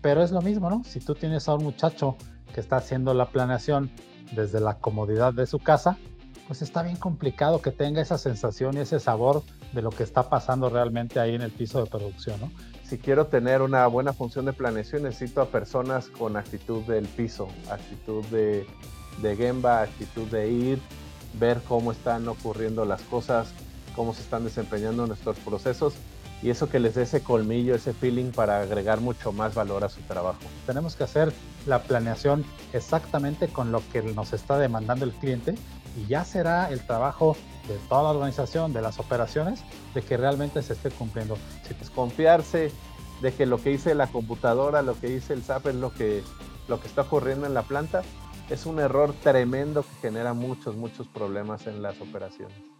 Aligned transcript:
Pero 0.00 0.22
es 0.22 0.30
lo 0.30 0.40
mismo, 0.40 0.70
¿no? 0.70 0.82
Si 0.84 1.00
tú 1.00 1.14
tienes 1.14 1.48
a 1.48 1.54
un 1.54 1.64
muchacho 1.64 2.16
que 2.54 2.60
está 2.60 2.76
haciendo 2.76 3.14
la 3.14 3.26
planeación 3.26 3.90
desde 4.32 4.60
la 4.60 4.78
comodidad 4.78 5.32
de 5.34 5.46
su 5.46 5.58
casa, 5.58 5.98
pues 6.46 6.62
está 6.62 6.82
bien 6.82 6.96
complicado 6.96 7.62
que 7.62 7.70
tenga 7.70 8.00
esa 8.00 8.18
sensación 8.18 8.76
y 8.76 8.80
ese 8.80 8.98
sabor 8.98 9.42
de 9.72 9.82
lo 9.82 9.90
que 9.90 10.02
está 10.02 10.28
pasando 10.28 10.68
realmente 10.68 11.20
ahí 11.20 11.34
en 11.34 11.42
el 11.42 11.52
piso 11.52 11.82
de 11.82 11.88
producción, 11.88 12.40
¿no? 12.40 12.50
Si 12.82 12.98
quiero 12.98 13.26
tener 13.26 13.62
una 13.62 13.86
buena 13.86 14.12
función 14.12 14.46
de 14.46 14.52
planeación, 14.52 15.04
necesito 15.04 15.42
a 15.42 15.46
personas 15.46 16.08
con 16.08 16.36
actitud 16.36 16.82
del 16.82 17.06
piso, 17.06 17.46
actitud 17.70 18.24
de, 18.26 18.66
de 19.22 19.36
Gemba, 19.36 19.82
actitud 19.82 20.26
de 20.26 20.50
ir, 20.50 20.80
ver 21.38 21.60
cómo 21.68 21.92
están 21.92 22.26
ocurriendo 22.26 22.84
las 22.84 23.02
cosas, 23.02 23.52
cómo 23.94 24.12
se 24.12 24.22
están 24.22 24.42
desempeñando 24.42 25.06
nuestros 25.06 25.38
procesos 25.38 25.94
y 26.42 26.50
eso 26.50 26.68
que 26.68 26.80
les 26.80 26.94
dé 26.94 27.02
ese 27.02 27.22
colmillo, 27.22 27.74
ese 27.74 27.92
feeling 27.92 28.30
para 28.30 28.60
agregar 28.60 29.00
mucho 29.00 29.32
más 29.32 29.54
valor 29.54 29.84
a 29.84 29.88
su 29.88 30.00
trabajo. 30.02 30.38
Tenemos 30.66 30.96
que 30.96 31.04
hacer 31.04 31.32
la 31.66 31.82
planeación 31.82 32.44
exactamente 32.72 33.48
con 33.48 33.72
lo 33.72 33.82
que 33.92 34.02
nos 34.02 34.32
está 34.32 34.58
demandando 34.58 35.04
el 35.04 35.12
cliente 35.12 35.54
y 35.96 36.06
ya 36.06 36.24
será 36.24 36.70
el 36.70 36.86
trabajo 36.86 37.36
de 37.68 37.76
toda 37.88 38.04
la 38.04 38.10
organización, 38.10 38.72
de 38.72 38.80
las 38.80 38.98
operaciones, 38.98 39.62
de 39.94 40.02
que 40.02 40.16
realmente 40.16 40.62
se 40.62 40.72
esté 40.72 40.90
cumpliendo. 40.90 41.36
Si 41.66 41.74
pues 41.74 41.90
confiarse 41.90 42.72
de 43.20 43.34
que 43.34 43.44
lo 43.44 43.58
que 43.58 43.70
dice 43.70 43.94
la 43.94 44.06
computadora, 44.06 44.82
lo 44.82 44.98
que 44.98 45.08
dice 45.08 45.34
el 45.34 45.42
SAP 45.42 45.66
es 45.66 45.74
lo 45.74 45.92
que, 45.92 46.22
lo 46.68 46.80
que 46.80 46.88
está 46.88 47.02
ocurriendo 47.02 47.46
en 47.46 47.52
la 47.52 47.62
planta, 47.62 48.02
es 48.48 48.66
un 48.66 48.80
error 48.80 49.14
tremendo 49.22 49.82
que 49.82 50.08
genera 50.08 50.32
muchos, 50.32 50.74
muchos 50.74 51.06
problemas 51.06 51.66
en 51.66 51.82
las 51.82 52.00
operaciones 52.00 52.79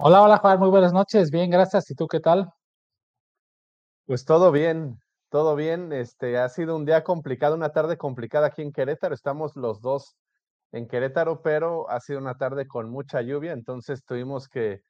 Hola, 0.00 0.22
hola 0.22 0.36
Juan, 0.38 0.60
muy 0.60 0.68
buenas 0.68 0.92
noches. 0.92 1.32
Bien, 1.32 1.50
gracias. 1.50 1.90
¿Y 1.90 1.96
tú 1.96 2.06
qué 2.06 2.20
tal? 2.20 2.48
Pues 4.06 4.24
todo 4.24 4.52
bien, 4.52 5.00
todo 5.28 5.56
bien. 5.56 5.92
Este 5.92 6.38
ha 6.38 6.48
sido 6.48 6.76
un 6.76 6.84
día 6.84 7.02
complicado, 7.02 7.56
una 7.56 7.70
tarde 7.70 7.96
complicada 7.96 8.46
aquí 8.46 8.62
en 8.62 8.70
Querétaro. 8.70 9.12
Estamos 9.12 9.56
los 9.56 9.80
dos 9.80 10.14
en 10.70 10.86
Querétaro, 10.86 11.42
pero 11.42 11.90
ha 11.90 11.98
sido 11.98 12.20
una 12.20 12.36
tarde 12.36 12.68
con 12.68 12.88
mucha 12.88 13.22
lluvia, 13.22 13.50
entonces 13.50 14.04
tuvimos 14.04 14.46
que 14.48 14.82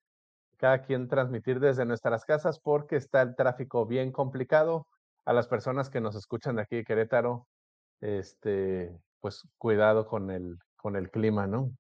cada 0.59 0.83
quien 0.83 1.09
transmitir 1.09 1.59
desde 1.59 1.87
nuestras 1.87 2.27
casas 2.27 2.61
porque 2.61 2.97
está 2.97 3.23
el 3.23 3.35
tráfico 3.35 3.87
bien 3.87 4.13
complicado. 4.13 4.87
A 5.25 5.33
las 5.33 5.49
personas 5.49 5.89
que 5.89 6.03
nos 6.03 6.17
escuchan 6.17 6.57
de 6.57 6.63
aquí 6.63 6.77
de 6.77 6.85
Querétaro, 6.85 7.47
este, 8.03 8.95
pues 9.21 9.49
cuidado 9.57 10.07
con 10.07 10.31
el, 10.31 10.59
con 10.77 10.97
el 10.97 11.11
clima, 11.11 11.47
¿no? 11.47 11.71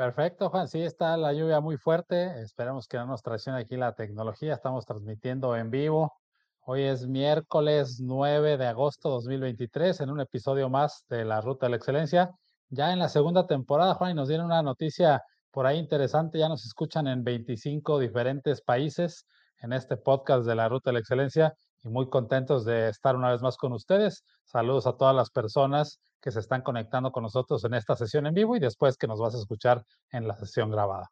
Perfecto, 0.00 0.48
Juan. 0.48 0.66
Sí, 0.66 0.80
está 0.80 1.14
la 1.18 1.34
lluvia 1.34 1.60
muy 1.60 1.76
fuerte. 1.76 2.40
Esperemos 2.40 2.88
que 2.88 2.96
no 2.96 3.04
nos 3.04 3.20
traicione 3.20 3.58
aquí 3.58 3.76
la 3.76 3.94
tecnología. 3.94 4.54
Estamos 4.54 4.86
transmitiendo 4.86 5.54
en 5.54 5.70
vivo. 5.70 6.14
Hoy 6.60 6.84
es 6.84 7.06
miércoles 7.06 7.98
9 8.00 8.56
de 8.56 8.66
agosto 8.66 9.10
2023 9.10 10.00
en 10.00 10.08
un 10.08 10.20
episodio 10.20 10.70
más 10.70 11.04
de 11.10 11.26
la 11.26 11.42
Ruta 11.42 11.66
de 11.66 11.70
la 11.72 11.76
Excelencia. 11.76 12.30
Ya 12.70 12.94
en 12.94 12.98
la 12.98 13.10
segunda 13.10 13.46
temporada, 13.46 13.92
Juan, 13.92 14.12
y 14.12 14.14
nos 14.14 14.28
dieron 14.28 14.46
una 14.46 14.62
noticia 14.62 15.22
por 15.50 15.66
ahí 15.66 15.76
interesante. 15.76 16.38
Ya 16.38 16.48
nos 16.48 16.64
escuchan 16.64 17.06
en 17.06 17.22
25 17.22 17.98
diferentes 17.98 18.62
países 18.62 19.26
en 19.58 19.74
este 19.74 19.98
podcast 19.98 20.46
de 20.46 20.54
la 20.54 20.70
Ruta 20.70 20.88
de 20.88 20.94
la 20.94 21.00
Excelencia 21.00 21.52
y 21.82 21.88
muy 21.88 22.08
contentos 22.08 22.64
de 22.64 22.88
estar 22.88 23.16
una 23.16 23.30
vez 23.30 23.42
más 23.42 23.56
con 23.56 23.72
ustedes. 23.72 24.24
Saludos 24.44 24.86
a 24.86 24.96
todas 24.96 25.14
las 25.14 25.30
personas 25.30 26.00
que 26.20 26.30
se 26.30 26.40
están 26.40 26.62
conectando 26.62 27.12
con 27.12 27.22
nosotros 27.22 27.64
en 27.64 27.74
esta 27.74 27.96
sesión 27.96 28.26
en 28.26 28.34
vivo 28.34 28.56
y 28.56 28.60
después 28.60 28.96
que 28.96 29.06
nos 29.06 29.20
vas 29.20 29.34
a 29.34 29.38
escuchar 29.38 29.84
en 30.12 30.28
la 30.28 30.36
sesión 30.36 30.70
grabada. 30.70 31.08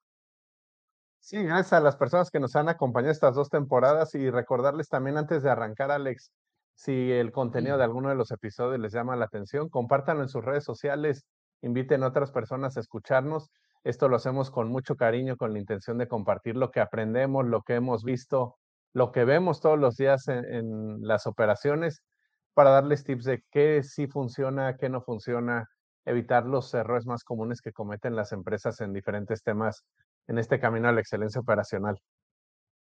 Sí, 1.20 1.42
gracias 1.42 1.72
a 1.74 1.80
las 1.80 1.96
personas 1.96 2.30
que 2.30 2.40
nos 2.40 2.56
han 2.56 2.68
acompañado 2.68 3.12
estas 3.12 3.34
dos 3.34 3.50
temporadas 3.50 4.14
y 4.14 4.30
recordarles 4.30 4.88
también 4.88 5.18
antes 5.18 5.42
de 5.42 5.50
arrancar, 5.50 5.90
Alex, 5.90 6.30
si 6.74 7.10
el 7.12 7.32
contenido 7.32 7.76
de 7.76 7.84
alguno 7.84 8.08
de 8.08 8.14
los 8.14 8.30
episodios 8.30 8.80
les 8.80 8.92
llama 8.92 9.16
la 9.16 9.24
atención, 9.24 9.68
compártanlo 9.68 10.22
en 10.22 10.28
sus 10.28 10.44
redes 10.44 10.64
sociales, 10.64 11.26
inviten 11.60 12.02
a 12.02 12.08
otras 12.08 12.30
personas 12.30 12.76
a 12.76 12.80
escucharnos. 12.80 13.50
Esto 13.82 14.08
lo 14.08 14.16
hacemos 14.16 14.50
con 14.50 14.68
mucho 14.68 14.96
cariño, 14.96 15.36
con 15.36 15.52
la 15.52 15.58
intención 15.58 15.98
de 15.98 16.08
compartir 16.08 16.56
lo 16.56 16.70
que 16.70 16.80
aprendemos, 16.80 17.44
lo 17.46 17.62
que 17.62 17.74
hemos 17.74 18.04
visto, 18.04 18.56
lo 18.92 19.12
que 19.12 19.24
vemos 19.24 19.60
todos 19.60 19.78
los 19.78 19.96
días 19.96 20.28
en, 20.28 21.06
las 21.06 21.26
operaciones 21.26 22.02
para 22.54 22.70
darles 22.70 23.04
tips 23.04 23.24
de 23.24 23.44
qué 23.50 23.82
sí 23.82 24.08
funciona, 24.08 24.76
qué 24.76 24.88
no 24.88 25.00
funciona, 25.02 25.66
evitar 26.04 26.46
los 26.46 26.72
errores 26.74 27.06
más 27.06 27.22
comunes 27.24 27.60
que 27.60 27.72
cometen 27.72 28.16
las 28.16 28.32
empresas 28.32 28.80
en 28.80 28.92
diferentes 28.92 29.42
temas 29.42 29.84
en 30.26 30.38
este 30.38 30.58
camino 30.58 30.88
a 30.88 30.92
la 30.92 31.00
excelencia 31.00 31.40
operacional. 31.40 31.98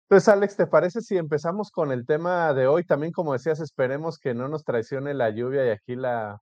Entonces, 0.08 0.28
Alex, 0.28 0.56
¿te 0.56 0.66
parece 0.66 1.02
si 1.02 1.16
empezamos 1.16 1.70
con 1.70 1.92
el 1.92 2.04
tema 2.04 2.52
de 2.52 2.66
hoy? 2.66 2.84
También, 2.84 3.12
como 3.12 3.32
decías, 3.32 3.60
esperemos 3.60 4.18
que 4.18 4.34
no 4.34 4.48
nos 4.48 4.64
traicione 4.64 5.14
la 5.14 5.30
lluvia 5.30 5.64
y 5.66 5.70
aquí 5.70 5.94
la, 5.94 6.40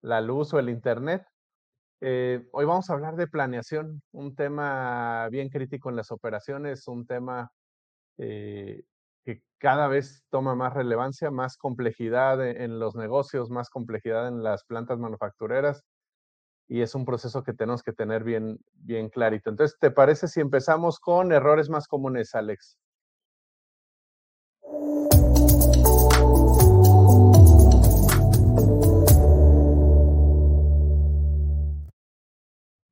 la 0.00 0.20
luz 0.22 0.54
o 0.54 0.58
el 0.58 0.70
Internet. 0.70 1.26
Eh, 2.00 2.48
hoy 2.52 2.64
vamos 2.64 2.88
a 2.88 2.94
hablar 2.94 3.16
de 3.16 3.26
planeación, 3.26 4.02
un 4.12 4.34
tema 4.34 5.28
bien 5.30 5.48
crítico 5.50 5.90
en 5.90 5.96
las 5.96 6.10
operaciones, 6.10 6.88
un 6.88 7.06
tema 7.06 7.50
eh, 8.18 8.82
que 9.24 9.42
cada 9.58 9.88
vez 9.88 10.24
toma 10.30 10.54
más 10.54 10.74
relevancia, 10.74 11.30
más 11.30 11.56
complejidad 11.56 12.44
e, 12.44 12.64
en 12.64 12.78
los 12.78 12.94
negocios, 12.96 13.50
más 13.50 13.70
complejidad 13.70 14.28
en 14.28 14.42
las 14.42 14.64
plantas 14.64 14.98
manufactureras 14.98 15.84
y 16.68 16.82
es 16.82 16.94
un 16.94 17.04
proceso 17.04 17.42
que 17.44 17.52
tenemos 17.54 17.82
que 17.82 17.92
tener 17.92 18.24
bien, 18.24 18.58
bien 18.74 19.08
clarito. 19.08 19.50
Entonces, 19.50 19.78
¿te 19.78 19.90
parece 19.90 20.28
si 20.28 20.40
empezamos 20.40 20.98
con 20.98 21.32
errores 21.32 21.70
más 21.70 21.86
comunes, 21.88 22.34
Alex? 22.34 22.76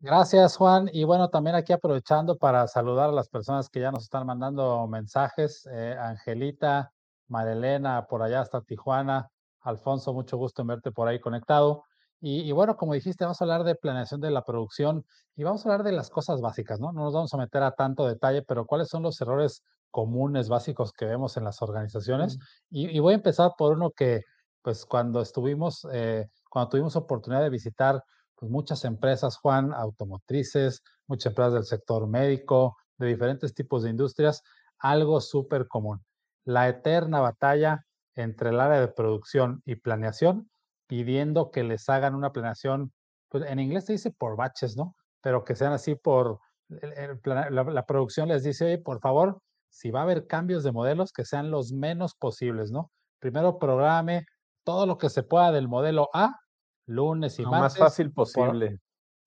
Gracias, 0.05 0.59
Juan. 0.59 0.91
Y 0.93 1.05
bueno, 1.05 1.31
también 1.31 1.57
aquí 1.57 1.73
aprovechando 1.73 2.37
para 2.37 2.67
saludar 2.69 3.09
a 3.09 3.13
las 3.13 3.31
personas 3.31 3.71
que 3.71 3.81
ya 3.81 3.91
nos 3.91 4.03
están 4.03 4.27
mandando 4.27 4.87
mensajes. 4.87 5.67
Eh, 5.73 5.97
Angelita, 5.99 6.93
Marilena, 7.29 8.07
por 8.07 8.23
allá 8.23 8.43
hasta 8.43 8.61
Tijuana. 8.61 9.31
Alfonso, 9.63 10.13
mucho 10.13 10.37
gusto 10.37 10.61
en 10.61 10.69
verte 10.69 10.93
por 10.93 11.09
ahí 11.09 11.21
conectado. 11.21 11.85
Y, 12.21 12.53
bueno, 12.53 12.77
como 12.77 12.93
dijiste, 12.93 13.25
vamos 13.25 13.41
a 13.41 13.45
hablar 13.45 13.65
de 13.65 13.77
planeación 13.77 14.21
de 14.21 14.31
la 14.31 14.45
producción 14.45 15.07
y 15.37 15.43
vamos 15.43 15.65
a 15.65 15.71
hablar 15.71 15.87
de 15.87 15.93
las 15.93 16.11
cosas 16.11 16.43
básicas, 16.43 16.81
¿no? 16.81 16.93
No 16.93 17.05
nos 17.05 17.15
vamos 17.15 17.33
a 17.33 17.39
meter 17.39 17.63
a 17.63 17.73
tanto 17.73 18.07
detalle, 18.07 18.43
pero 18.43 18.67
¿cuáles 18.67 18.89
son 18.89 19.03
los 19.03 19.19
errores 19.23 19.63
comunes, 19.91 20.51
básicos 20.51 20.93
que 20.93 21.07
vemos 21.07 21.39
en 21.39 21.45
las 21.45 21.63
organizaciones? 21.63 22.39
Y, 22.69 22.99
voy 22.99 23.15
a 23.15 23.17
empezar 23.17 23.53
por 23.57 23.73
uno 23.73 23.91
que, 23.91 24.21
pues 24.61 24.85
cuando 24.85 25.23
estuvimos, 25.23 25.87
eh, 25.93 26.27
cuando 26.51 26.69
tuvimos 26.69 26.95
oportunidad 26.95 27.41
de 27.43 27.49
visitar 27.49 28.03
pues 28.37 28.51
muchas 28.51 28.85
empresas, 28.85 29.37
Juan, 29.37 29.73
automotrices, 29.73 30.83
muchas 31.07 31.31
empresas 31.31 31.55
del 31.55 31.65
sector 31.65 32.07
médico, 32.07 32.77
de 32.99 33.09
diferentes 33.09 33.55
tipos 33.55 33.83
de 33.83 33.91
industrias, 33.91 34.43
algo 34.79 35.21
súper 35.21 35.69
común. 35.69 36.05
La 36.45 36.69
eterna 36.69 37.21
batalla 37.21 37.85
entre 38.15 38.51
el 38.51 38.61
área 38.61 38.81
de 38.81 38.89
producción 38.89 39.63
y 39.65 39.77
planeación, 39.77 40.51
pidiendo 40.87 41.51
que 41.51 41.65
les 41.65 41.89
hagan 41.89 42.15
una 42.15 42.33
planeación, 42.33 42.93
pues 43.29 43.45
en 43.49 43.59
inglés 43.59 43.87
se 43.87 43.95
dice 43.95 44.11
por 44.11 44.37
batches, 44.37 44.77
¿no? 44.77 44.95
Pero 45.21 45.45
que 45.45 45.57
sean 45.57 45.73
así 45.73 45.95
por, 45.95 46.39
la, 46.69 47.51
la 47.51 47.87
producción 47.87 48.29
les 48.29 48.45
dice, 48.45 48.67
oye, 48.67 48.79
por 48.79 49.01
favor, 49.01 49.39
si 49.71 49.91
va 49.91 50.01
a 50.01 50.03
haber 50.05 50.27
cambios 50.27 50.63
de 50.63 50.73
modelos, 50.73 51.13
que 51.13 51.25
sean 51.25 51.51
los 51.51 51.73
menos 51.73 52.15
posibles, 52.15 52.71
¿no? 52.71 52.91
Primero 53.19 53.59
programe 53.59 54.27
todo 54.65 54.87
lo 54.87 54.99
que 54.99 55.11
se 55.11 55.23
pueda 55.23 55.51
del 55.51 55.69
modelo 55.69 56.11
A 56.13 56.37
lunes 56.87 57.39
y 57.39 57.43
Lo 57.43 57.51
martes. 57.51 57.79
más 57.81 57.91
fácil 57.91 58.13
posible. 58.13 58.81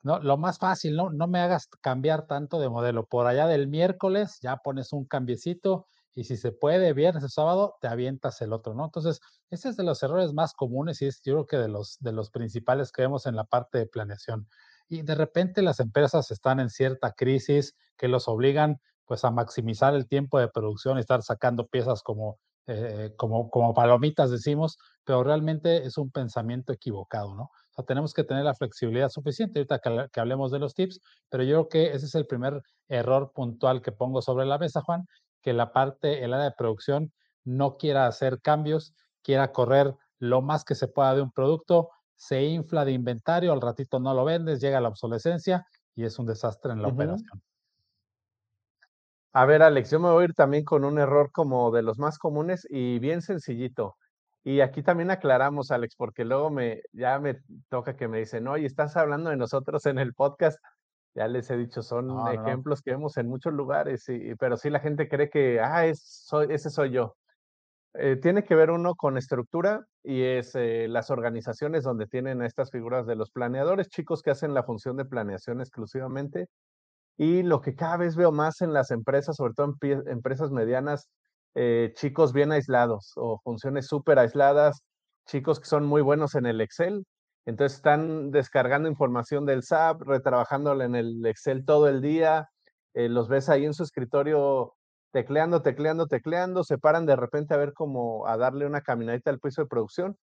no, 0.04 0.20
lo 0.20 0.38
más 0.38 0.58
fácil, 0.60 0.96
¿no? 0.96 1.10
No 1.12 1.28
me 1.28 1.40
hagas 1.40 1.68
cambiar 1.82 2.28
tanto 2.28 2.60
de 2.60 2.70
modelo. 2.70 3.06
Por 3.06 3.28
allá 3.28 3.48
del 3.48 3.68
miércoles 3.68 4.40
ya 4.42 4.58
pones 4.58 4.94
un 4.94 5.06
cambiecito 5.06 5.88
y 6.14 6.24
si 6.24 6.38
se 6.38 6.52
puede, 6.52 6.94
viernes 6.94 7.24
o 7.24 7.30
sábado, 7.30 7.76
te 7.80 7.88
avientas 7.88 8.42
el 8.42 8.52
otro, 8.54 8.74
¿no? 8.74 8.86
Entonces, 8.86 9.20
ese 9.52 9.70
es 9.70 9.78
de 9.78 9.84
los 9.84 10.02
errores 10.02 10.34
más 10.34 10.54
comunes 10.54 11.02
y 11.02 11.06
es 11.06 11.22
yo 11.24 11.34
creo 11.34 11.48
que 11.48 11.58
de 11.58 11.68
los, 11.68 11.98
de 12.00 12.12
los 12.12 12.32
principales 12.32 12.92
que 12.92 13.04
vemos 13.04 13.28
en 13.28 13.36
la 13.36 13.44
parte 13.44 13.78
de 13.78 13.86
planeación. 13.86 14.48
Y 14.90 15.04
de 15.04 15.14
repente 15.16 15.62
las 15.62 15.80
empresas 15.80 16.32
están 16.32 16.60
en 16.60 16.70
cierta 16.70 17.12
crisis 17.12 17.76
que 17.98 18.08
los 18.08 18.28
obligan 18.28 18.82
pues 19.06 19.24
a 19.26 19.32
maximizar 19.32 19.94
el 19.94 20.08
tiempo 20.08 20.40
de 20.40 20.48
producción 20.48 20.98
y 20.98 21.02
estar 21.02 21.22
sacando 21.22 21.68
piezas 21.68 22.02
como, 22.02 22.40
eh, 22.68 23.14
como, 23.16 23.50
como 23.50 23.74
palomitas, 23.74 24.30
decimos, 24.30 24.78
pero 25.06 25.24
realmente 25.24 25.86
es 25.86 25.98
un 25.98 26.12
pensamiento 26.12 26.74
equivocado, 26.74 27.34
¿no? 27.34 27.44
O 27.44 27.74
sea, 27.74 27.86
tenemos 27.86 28.14
que 28.14 28.24
tener 28.24 28.44
la 28.44 28.54
flexibilidad 28.54 29.10
suficiente, 29.10 29.60
ahorita 29.60 29.80
que, 29.80 30.08
que 30.12 30.20
hablemos 30.20 30.52
de 30.52 30.60
los 30.60 30.74
tips, 30.74 31.00
pero 31.30 31.44
yo 31.44 31.68
creo 31.68 31.70
que 31.70 31.96
ese 31.96 32.08
es 32.08 32.16
el 32.16 32.28
primer 32.28 32.62
error 32.90 33.32
puntual 33.34 33.82
que 33.82 33.92
pongo 33.92 34.22
sobre 34.22 34.46
la 34.46 34.58
mesa, 34.58 34.82
Juan, 34.82 35.08
que 35.42 35.54
la 35.54 35.72
parte, 35.72 36.24
el 36.24 36.34
área 36.34 36.46
de 36.46 36.56
producción 36.58 37.14
no 37.46 37.78
quiera 37.78 38.08
hacer 38.08 38.42
cambios, 38.42 38.94
quiera 39.24 39.52
correr 39.54 39.96
lo 40.20 40.42
más 40.42 40.66
que 40.66 40.76
se 40.76 40.88
pueda 40.88 41.16
de 41.16 41.22
un 41.22 41.32
producto, 41.32 41.90
se 42.16 42.44
infla 42.44 42.84
de 42.84 42.92
inventario, 42.92 43.54
al 43.54 43.62
ratito 43.62 44.00
no 44.00 44.14
lo 44.14 44.26
vendes, 44.26 44.60
llega 44.60 44.82
la 44.82 44.90
obsolescencia 44.90 45.66
y 45.96 46.04
es 46.04 46.20
un 46.20 46.26
desastre 46.26 46.74
en 46.74 46.82
la 46.82 46.90
operación. 46.90 47.42
A 49.38 49.46
ver, 49.46 49.62
Alex, 49.62 49.92
yo 49.92 50.00
me 50.00 50.10
voy 50.10 50.24
a 50.24 50.26
ir 50.26 50.34
también 50.34 50.64
con 50.64 50.84
un 50.84 50.98
error 50.98 51.32
como 51.32 51.70
de 51.70 51.84
los 51.84 52.00
más 52.00 52.18
comunes 52.18 52.66
y 52.72 52.98
bien 52.98 53.22
sencillito. 53.22 53.96
Y 54.44 54.62
aquí 54.62 54.82
también 54.82 55.12
aclaramos, 55.12 55.70
Alex, 55.70 55.96
porque 55.96 56.26
luego 56.26 56.50
me, 56.50 56.82
ya 56.92 57.20
me 57.20 57.38
toca 57.70 57.96
que 57.96 58.08
me 58.08 58.18
dicen, 58.18 58.48
oye, 58.48 58.66
estás 58.66 58.98
hablando 58.98 59.30
de 59.30 59.38
nosotros 59.38 59.86
en 59.86 60.00
el 60.00 60.16
podcast. 60.16 60.58
Ya 61.14 61.28
les 61.28 61.52
he 61.52 61.58
dicho, 61.58 61.84
son 61.84 62.08
No, 62.08 62.16
no, 62.16 62.34
no. 62.34 62.48
ejemplos 62.48 62.82
que 62.82 62.90
vemos 62.90 63.16
en 63.18 63.28
muchos 63.30 63.54
lugares, 63.54 64.10
y, 64.10 64.34
pero 64.40 64.58
sí 64.58 64.72
la 64.72 64.80
gente 64.80 65.08
cree 65.08 65.30
que, 65.30 65.60
ah, 65.62 65.86
es, 65.86 66.02
soy, 66.02 66.48
ese 66.50 66.72
soy 66.72 66.90
yo. 66.90 67.16
Eh, 67.94 68.16
tiene 68.16 68.44
que 68.44 68.56
ver 68.56 68.72
uno 68.72 68.96
con 68.96 69.20
estructura 69.20 69.86
y 70.02 70.24
es 70.24 70.56
eh, 70.56 70.88
las 70.90 71.12
organizaciones 71.12 71.84
donde 71.84 72.08
tienen 72.08 72.42
a 72.42 72.48
estas 72.48 72.72
figuras 72.72 73.06
de 73.06 73.16
los 73.16 73.30
planeadores, 73.30 73.90
chicos 73.90 74.24
que 74.24 74.32
hacen 74.32 74.56
la 74.56 74.64
función 74.64 74.98
de 74.98 75.06
planeación 75.06 75.62
exclusivamente. 75.62 76.48
Y 77.18 77.44
lo 77.44 77.62
que 77.62 77.76
cada 77.76 77.98
vez 77.98 78.16
veo 78.16 78.32
más 78.32 78.62
en 78.62 78.74
las 78.74 78.92
empresas, 78.92 79.36
sobre 79.38 79.54
todo 79.54 79.76
en 79.82 80.08
empresas 80.08 80.52
medianas, 80.52 81.10
eh, 81.56 81.92
chicos 81.96 82.34
bien 82.34 82.52
aislados 82.52 83.14
o 83.16 83.40
funciones 83.44 83.88
súper 83.88 84.20
aisladas, 84.20 84.84
chicos 85.26 85.60
que 85.60 85.66
son 85.66 85.86
muy 85.86 86.02
buenos 86.04 86.36
en 86.36 86.46
el 86.46 86.62
Excel, 86.62 87.06
entonces 87.48 87.78
están 87.78 88.30
descargando 88.30 88.90
información 88.90 89.46
del 89.46 89.64
SAP, 89.64 90.02
retrabajándola 90.04 90.86
en 90.86 90.96
el 90.96 91.26
Excel 91.26 91.66
todo 91.66 91.88
el 91.88 92.02
día, 92.02 92.50
eh, 92.94 93.10
los 93.10 93.28
ves 93.30 93.50
ahí 93.50 93.66
en 93.66 93.74
su 93.74 93.84
escritorio 93.84 94.76
tecleando, 95.12 95.64
tecleando, 95.64 96.08
tecleando, 96.08 96.64
se 96.64 96.78
paran 96.78 97.06
de 97.08 97.16
repente 97.16 97.54
a 97.54 97.58
ver 97.58 97.74
como 97.74 98.28
a 98.28 98.38
darle 98.38 98.68
una 98.68 98.82
caminadita 98.82 99.32
al 99.32 99.40
piso 99.40 99.64
de 99.64 99.68
producción, 99.68 100.18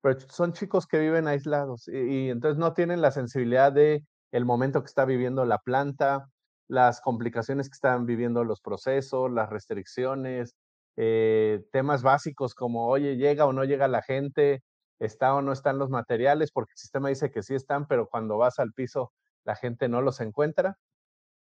pero 0.00 0.18
son 0.20 0.52
chicos 0.54 0.86
que 0.86 0.98
viven 0.98 1.28
aislados 1.28 1.86
y, 1.86 1.98
y 1.98 2.30
entonces 2.30 2.58
no 2.58 2.72
tienen 2.72 3.00
la 3.00 3.12
sensibilidad 3.12 3.72
de 3.72 4.02
el 4.32 4.44
momento 4.44 4.80
que 4.80 4.86
está 4.86 5.04
viviendo 5.04 5.44
la 5.44 5.58
planta, 5.58 6.26
las 6.70 7.00
complicaciones 7.00 7.68
que 7.68 7.74
están 7.74 8.06
viviendo 8.06 8.44
los 8.44 8.60
procesos, 8.60 9.30
las 9.30 9.50
restricciones, 9.50 10.54
eh, 10.96 11.62
temas 11.72 12.02
básicos 12.02 12.54
como, 12.54 12.86
oye, 12.88 13.16
llega 13.16 13.46
o 13.46 13.52
no 13.52 13.64
llega 13.64 13.88
la 13.88 14.02
gente, 14.02 14.62
está 15.00 15.34
o 15.34 15.42
no 15.42 15.52
están 15.52 15.78
los 15.78 15.90
materiales, 15.90 16.52
porque 16.52 16.72
el 16.72 16.78
sistema 16.78 17.08
dice 17.08 17.32
que 17.32 17.42
sí 17.42 17.54
están, 17.54 17.86
pero 17.86 18.06
cuando 18.08 18.38
vas 18.38 18.58
al 18.60 18.72
piso 18.72 19.12
la 19.44 19.56
gente 19.56 19.88
no 19.88 20.00
los 20.00 20.20
encuentra. 20.20 20.76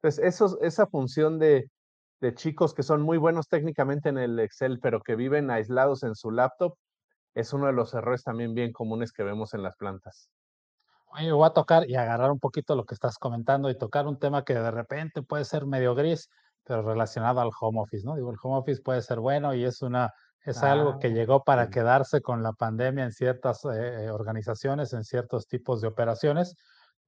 Entonces, 0.01 0.55
esa 0.61 0.87
función 0.87 1.39
de 1.39 1.69
chicos 2.35 2.73
que 2.75 2.83
son 2.83 3.01
muy 3.01 3.17
buenos 3.17 3.47
técnicamente 3.47 4.09
en 4.09 4.17
el 4.19 4.39
Excel, 4.39 4.79
pero 4.79 5.01
que 5.01 5.15
viven 5.15 5.49
aislados 5.49 6.03
en 6.03 6.15
su 6.15 6.31
laptop, 6.31 6.75
es 7.35 7.53
uno 7.53 7.67
de 7.67 7.73
los 7.73 7.93
errores 7.93 8.23
también 8.23 8.53
bien 8.53 8.71
comunes 8.73 9.11
que 9.11 9.23
vemos 9.23 9.53
en 9.55 9.63
las 9.63 9.75
plantas. 9.75 10.29
Oye, 11.17 11.31
voy 11.31 11.47
a 11.47 11.51
tocar 11.53 11.89
y 11.89 11.95
agarrar 11.95 12.31
un 12.31 12.39
poquito 12.39 12.75
lo 12.75 12.85
que 12.85 12.93
estás 12.95 13.17
comentando 13.17 13.69
y 13.69 13.77
tocar 13.77 14.05
un 14.07 14.19
tema 14.19 14.43
que 14.43 14.53
de 14.55 14.71
repente 14.71 15.21
puede 15.23 15.45
ser 15.45 15.65
medio 15.65 15.95
gris, 15.95 16.29
pero 16.63 16.81
relacionado 16.81 17.39
al 17.41 17.51
home 17.59 17.79
office, 17.81 18.03
¿no? 18.05 18.15
Digo, 18.15 18.31
el 18.31 18.37
home 18.41 18.57
office 18.57 18.81
puede 18.83 19.01
ser 19.01 19.19
bueno 19.19 19.53
y 19.53 19.63
es 19.63 19.81
una, 19.81 20.09
es 20.41 20.61
algo 20.63 20.97
que 20.99 21.11
Ah, 21.11 21.13
llegó 21.13 21.43
para 21.43 21.67
sí. 21.67 21.69
quedarse 21.69 22.21
con 22.21 22.43
la 22.43 22.51
pandemia 22.53 23.05
en 23.05 23.11
ciertas 23.11 23.61
eh, 23.65 24.09
organizaciones, 24.11 24.93
en 24.93 25.03
ciertos 25.03 25.47
tipos 25.47 25.79
de 25.81 25.87
operaciones, 25.87 26.55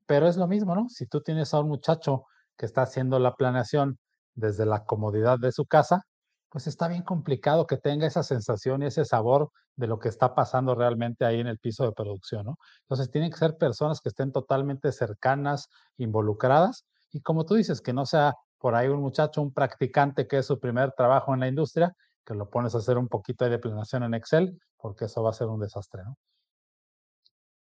pero 0.06 0.28
es 0.28 0.38
lo 0.38 0.48
mismo, 0.48 0.76
¿no? 0.76 0.86
Si 0.90 1.06
tú 1.08 1.22
tienes 1.22 1.54
a 1.54 1.60
un 1.60 1.68
muchacho 1.70 2.24
que 2.58 2.66
está 2.66 2.84
haciendo 2.84 3.20
la 3.20 3.34
planeación 3.36 3.98
desde 4.36 4.66
la 4.66 4.86
comodidad 4.86 5.38
de 5.40 5.52
su 5.52 5.66
casa, 5.66 6.04
pues 6.50 6.68
está 6.68 6.88
bien 6.88 7.04
complicado 7.04 7.68
que 7.68 7.78
tenga 7.78 8.08
esa 8.08 8.24
sensación 8.24 8.84
y 8.84 8.88
ese 8.88 9.06
sabor 9.06 9.52
de 9.76 9.88
lo 9.88 10.00
que 10.00 10.10
está 10.10 10.34
pasando 10.36 10.76
realmente 10.76 11.26
ahí 11.26 11.40
en 11.40 11.48
el 11.48 11.60
piso 11.60 11.84
de 11.86 11.92
producción, 11.92 12.46
¿no? 12.46 12.58
Entonces 12.82 13.12
tienen 13.12 13.32
que 13.32 13.38
ser 13.38 13.58
personas 13.58 14.02
que 14.02 14.10
estén 14.10 14.32
totalmente 14.32 14.92
cercanas, 14.92 15.68
involucradas 15.98 16.86
y 17.12 17.22
como 17.22 17.46
tú 17.46 17.56
dices, 17.56 17.82
que 17.82 17.94
no 17.94 18.06
sea 18.06 18.34
por 18.60 18.76
ahí 18.76 18.88
un 18.88 19.02
muchacho, 19.02 19.42
un 19.42 19.54
practicante 19.54 20.28
que 20.28 20.40
es 20.40 20.46
su 20.46 20.60
primer 20.60 20.92
trabajo 20.94 21.34
en 21.34 21.42
la 21.42 21.48
industria, 21.48 21.94
que 22.26 22.34
lo 22.34 22.50
pones 22.50 22.76
a 22.76 22.80
hacer 22.80 22.98
un 22.98 23.08
poquito 23.08 23.50
de 23.50 23.60
planeación 23.60 24.04
en 24.04 24.14
Excel, 24.14 24.60
porque 24.78 25.06
eso 25.06 25.24
va 25.24 25.30
a 25.32 25.34
ser 25.34 25.48
un 25.48 25.60
desastre, 25.60 26.04
¿no? 26.04 26.16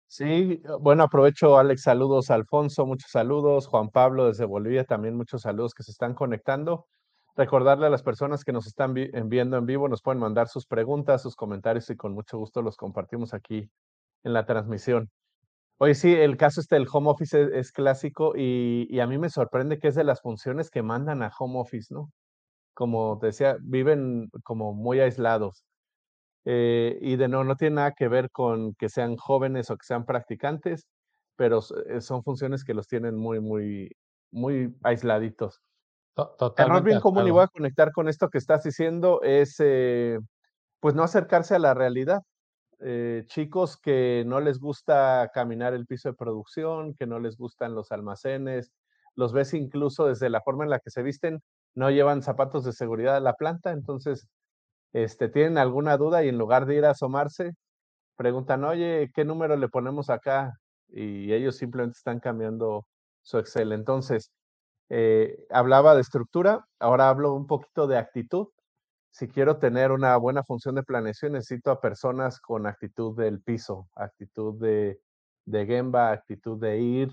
Sí, 0.08 0.62
bueno, 0.80 1.04
aprovecho, 1.04 1.58
Alex, 1.58 1.82
saludos 1.82 2.30
Alfonso, 2.30 2.86
muchos 2.86 3.10
saludos, 3.10 3.66
Juan 3.66 3.90
Pablo 3.90 4.28
desde 4.28 4.46
Bolivia, 4.46 4.84
también 4.84 5.18
muchos 5.18 5.42
saludos 5.42 5.74
que 5.74 5.82
se 5.82 5.92
están 5.92 6.14
conectando. 6.14 6.86
Recordarle 7.36 7.88
a 7.88 7.90
las 7.90 8.04
personas 8.04 8.44
que 8.44 8.52
nos 8.54 8.68
están 8.68 8.94
vi- 8.94 9.10
viendo 9.26 9.58
en 9.58 9.66
vivo, 9.66 9.90
nos 9.90 10.02
pueden 10.02 10.20
mandar 10.20 10.48
sus 10.48 10.68
preguntas, 10.68 11.22
sus 11.24 11.36
comentarios 11.36 11.90
y 11.90 11.96
con 11.96 12.14
mucho 12.14 12.38
gusto 12.38 12.62
los 12.62 12.78
compartimos 12.78 13.34
aquí 13.34 13.70
en 14.24 14.34
la 14.34 14.46
transmisión. 14.46 15.10
Oye, 15.80 15.96
sí, 15.96 16.14
el 16.14 16.38
caso 16.38 16.62
este 16.62 16.76
del 16.76 16.88
home 16.92 17.10
office 17.12 17.42
es, 17.44 17.50
es 17.54 17.72
clásico 17.72 18.34
y, 18.38 18.88
y 18.90 19.00
a 19.02 19.08
mí 19.08 19.18
me 19.18 19.30
sorprende 19.30 19.80
que 19.80 19.90
es 19.90 19.96
de 19.96 20.04
las 20.06 20.22
funciones 20.22 20.70
que 20.72 20.84
mandan 20.84 21.24
a 21.24 21.32
home 21.40 21.60
office, 21.60 21.94
¿no? 21.94 22.12
Como 22.76 23.20
te 23.20 23.28
decía, 23.28 23.58
viven 23.62 24.30
como 24.44 24.74
muy 24.74 25.00
aislados. 25.02 25.64
Eh, 26.46 26.98
y 27.02 27.16
de 27.18 27.28
no, 27.30 27.44
no 27.44 27.56
tiene 27.56 27.78
nada 27.78 27.94
que 27.94 28.08
ver 28.10 28.30
con 28.32 28.76
que 28.76 28.90
sean 28.90 29.18
jóvenes 29.18 29.70
o 29.72 29.78
que 29.78 29.86
sean 29.86 30.06
practicantes, 30.06 30.88
pero 31.38 31.62
son 31.62 32.24
funciones 32.24 32.64
que 32.66 32.74
los 32.74 32.88
tienen 32.88 33.16
muy, 33.18 33.40
muy, 33.42 33.92
muy 34.32 34.76
aisladitos. 34.84 35.62
To- 36.16 36.36
Error 36.56 36.84
Totalmente 36.84 36.94
de 36.96 37.00
bien 37.00 37.00
común 37.00 37.28
y 37.28 37.32
voy 37.32 37.44
a 37.44 37.48
conectar 37.48 37.92
con 37.92 38.08
esto 38.08 38.30
que 38.30 38.38
estás 38.38 38.64
diciendo 38.64 39.22
es, 39.24 39.56
eh, 39.60 40.20
pues 40.82 40.96
no 40.96 41.04
acercarse 41.04 41.56
a 41.56 41.60
la 41.60 41.74
realidad. 41.74 42.22
Eh, 42.82 43.24
chicos 43.28 43.78
que 43.78 44.24
no 44.28 44.42
les 44.42 44.60
gusta 44.60 45.32
caminar 45.34 45.74
el 45.76 45.88
piso 45.88 46.10
de 46.10 46.16
producción, 46.16 46.96
que 46.96 47.08
no 47.08 47.20
les 47.20 47.38
gustan 47.38 47.76
los 47.76 47.92
almacenes, 47.92 48.72
los 49.16 49.34
ves 49.34 49.54
incluso 49.56 50.08
desde 50.08 50.30
la 50.30 50.42
forma 50.42 50.66
en 50.66 50.72
la 50.72 50.80
que 50.80 50.92
se 50.92 51.04
visten, 51.04 51.42
no 51.76 51.92
llevan 51.92 52.24
zapatos 52.24 52.66
de 52.66 52.74
seguridad 52.74 53.18
a 53.18 53.22
la 53.22 53.34
planta, 53.36 53.72
entonces 53.72 54.28
este, 54.94 55.30
tienen 55.30 55.58
alguna 55.58 55.98
duda 55.98 56.24
y 56.24 56.30
en 56.30 56.38
lugar 56.38 56.66
de 56.68 56.76
ir 56.78 56.86
a 56.86 56.92
asomarse, 56.92 57.54
preguntan, 58.16 58.64
oye, 58.64 59.12
¿qué 59.14 59.26
número 59.26 59.56
le 59.58 59.70
ponemos 59.70 60.10
acá? 60.10 60.54
Y 60.90 61.34
ellos 61.34 61.58
simplemente 61.58 61.98
están 61.98 62.20
cambiando 62.20 62.86
su 63.24 63.38
Excel. 63.40 63.72
Entonces, 63.72 64.32
eh, 64.96 65.48
hablaba 65.50 65.96
de 65.96 66.02
estructura, 66.02 66.68
ahora 66.78 67.10
hablo 67.10 67.34
un 67.34 67.48
poquito 67.48 67.88
de 67.88 67.98
actitud. 67.98 68.50
Si 69.10 69.28
quiero 69.28 69.58
tener 69.58 69.92
una 69.92 70.16
buena 70.18 70.44
función 70.44 70.76
de 70.76 70.84
planeación, 70.84 71.32
necesito 71.32 71.72
a 71.72 71.82
personas 71.82 72.40
con 72.40 72.68
actitud 72.68 73.18
del 73.18 73.42
piso, 73.42 73.90
actitud 73.96 74.54
de, 74.62 75.00
de 75.46 75.66
Gemba, 75.66 76.12
actitud 76.12 76.60
de 76.60 76.78
ir, 76.78 77.12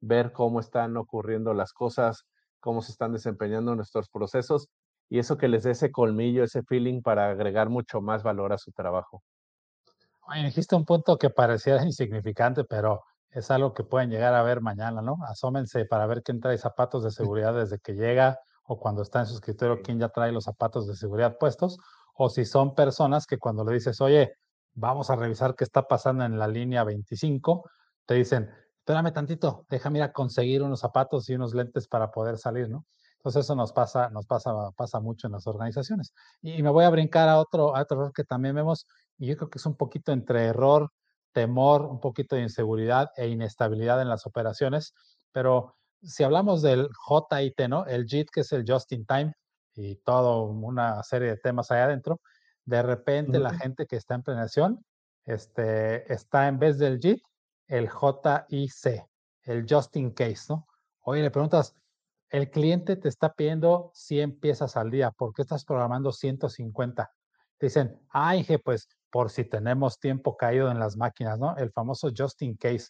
ver 0.00 0.32
cómo 0.32 0.60
están 0.60 0.94
ocurriendo 0.98 1.54
las 1.54 1.72
cosas, 1.72 2.26
cómo 2.60 2.82
se 2.82 2.92
están 2.92 3.14
desempeñando 3.14 3.74
nuestros 3.74 4.10
procesos 4.10 4.68
y 5.08 5.18
eso 5.18 5.38
que 5.38 5.48
les 5.48 5.62
dé 5.62 5.70
ese 5.70 5.90
colmillo, 5.90 6.44
ese 6.44 6.62
feeling 6.62 7.00
para 7.00 7.30
agregar 7.30 7.70
mucho 7.70 8.02
más 8.02 8.22
valor 8.22 8.52
a 8.52 8.58
su 8.58 8.72
trabajo. 8.72 9.22
Oye, 10.28 10.44
dijiste 10.44 10.76
un 10.76 10.84
punto 10.84 11.16
que 11.16 11.30
pareciera 11.30 11.82
insignificante, 11.82 12.64
pero 12.64 13.04
es 13.32 13.50
algo 13.50 13.72
que 13.74 13.82
pueden 13.82 14.10
llegar 14.10 14.34
a 14.34 14.42
ver 14.42 14.60
mañana, 14.60 15.00
¿no? 15.02 15.16
Asómense 15.26 15.84
para 15.86 16.06
ver 16.06 16.22
quién 16.22 16.40
trae 16.40 16.58
zapatos 16.58 17.02
de 17.02 17.10
seguridad 17.10 17.54
desde 17.54 17.78
que 17.78 17.94
llega 17.94 18.38
o 18.64 18.78
cuando 18.78 19.02
está 19.02 19.20
en 19.20 19.26
su 19.26 19.34
escritorio, 19.34 19.82
quién 19.82 19.98
ya 19.98 20.10
trae 20.10 20.32
los 20.32 20.44
zapatos 20.44 20.86
de 20.86 20.94
seguridad 20.94 21.36
puestos, 21.38 21.78
o 22.14 22.28
si 22.28 22.44
son 22.44 22.74
personas 22.74 23.26
que 23.26 23.38
cuando 23.38 23.64
le 23.64 23.74
dices, 23.74 24.00
oye, 24.00 24.34
vamos 24.74 25.10
a 25.10 25.16
revisar 25.16 25.54
qué 25.56 25.64
está 25.64 25.88
pasando 25.88 26.24
en 26.24 26.38
la 26.38 26.46
línea 26.46 26.84
25, 26.84 27.68
te 28.06 28.14
dicen, 28.14 28.50
espérame 28.78 29.12
tantito, 29.12 29.66
déjame 29.68 29.98
ir 29.98 30.04
a 30.04 30.12
conseguir 30.12 30.62
unos 30.62 30.80
zapatos 30.80 31.28
y 31.28 31.34
unos 31.34 31.54
lentes 31.54 31.88
para 31.88 32.10
poder 32.10 32.38
salir, 32.38 32.68
¿no? 32.68 32.86
Entonces 33.16 33.44
eso 33.44 33.54
nos 33.54 33.72
pasa, 33.72 34.10
nos 34.10 34.26
pasa, 34.26 34.52
pasa 34.76 35.00
mucho 35.00 35.28
en 35.28 35.32
las 35.32 35.46
organizaciones. 35.46 36.12
Y 36.40 36.62
me 36.62 36.70
voy 36.70 36.84
a 36.84 36.90
brincar 36.90 37.28
a 37.28 37.38
otro, 37.38 37.76
a 37.76 37.82
otro 37.82 37.98
error 37.98 38.12
que 38.12 38.24
también 38.24 38.54
vemos, 38.54 38.86
y 39.18 39.26
yo 39.28 39.36
creo 39.36 39.48
que 39.48 39.58
es 39.58 39.66
un 39.66 39.76
poquito 39.76 40.12
entre 40.12 40.46
error 40.46 40.90
temor, 41.32 41.82
un 41.82 42.00
poquito 42.00 42.36
de 42.36 42.42
inseguridad 42.42 43.10
e 43.16 43.28
inestabilidad 43.28 44.00
en 44.00 44.08
las 44.08 44.26
operaciones, 44.26 44.94
pero 45.32 45.76
si 46.02 46.24
hablamos 46.24 46.62
del 46.62 46.88
JIT, 47.06 47.68
¿no? 47.68 47.86
El 47.86 48.06
JIT, 48.06 48.30
que 48.30 48.40
es 48.40 48.52
el 48.52 48.64
Just 48.66 48.92
in 48.92 49.06
Time, 49.06 49.34
y 49.74 49.96
todo 49.96 50.44
una 50.44 51.02
serie 51.02 51.28
de 51.28 51.36
temas 51.36 51.70
ahí 51.70 51.80
adentro, 51.80 52.20
de 52.64 52.82
repente 52.82 53.38
la 53.38 53.54
gente 53.54 53.86
que 53.86 53.96
está 53.96 54.14
en 54.14 54.22
planeación 54.22 54.84
este, 55.24 56.12
está 56.12 56.48
en 56.48 56.58
vez 56.58 56.78
del 56.78 57.00
JIT, 57.00 57.22
el 57.68 57.88
JIC, 57.88 59.06
el 59.44 59.66
Just 59.68 59.96
in 59.96 60.10
Case, 60.10 60.46
¿no? 60.48 60.66
Oye, 61.00 61.22
le 61.22 61.30
preguntas, 61.30 61.74
el 62.28 62.50
cliente 62.50 62.96
te 62.96 63.08
está 63.08 63.32
pidiendo 63.32 63.90
100 63.94 64.38
piezas 64.38 64.76
al 64.76 64.90
día, 64.90 65.10
¿por 65.10 65.32
qué 65.34 65.42
estás 65.42 65.64
programando 65.64 66.12
150? 66.12 67.12
Dicen, 67.66 67.98
ah, 68.10 68.36
Inge, 68.36 68.58
pues 68.58 68.88
por 69.10 69.30
si 69.30 69.44
tenemos 69.44 69.98
tiempo 69.98 70.36
caído 70.36 70.70
en 70.70 70.78
las 70.78 70.96
máquinas, 70.96 71.38
¿no? 71.38 71.56
El 71.56 71.70
famoso 71.70 72.10
Just 72.16 72.42
in 72.42 72.56
Case. 72.56 72.88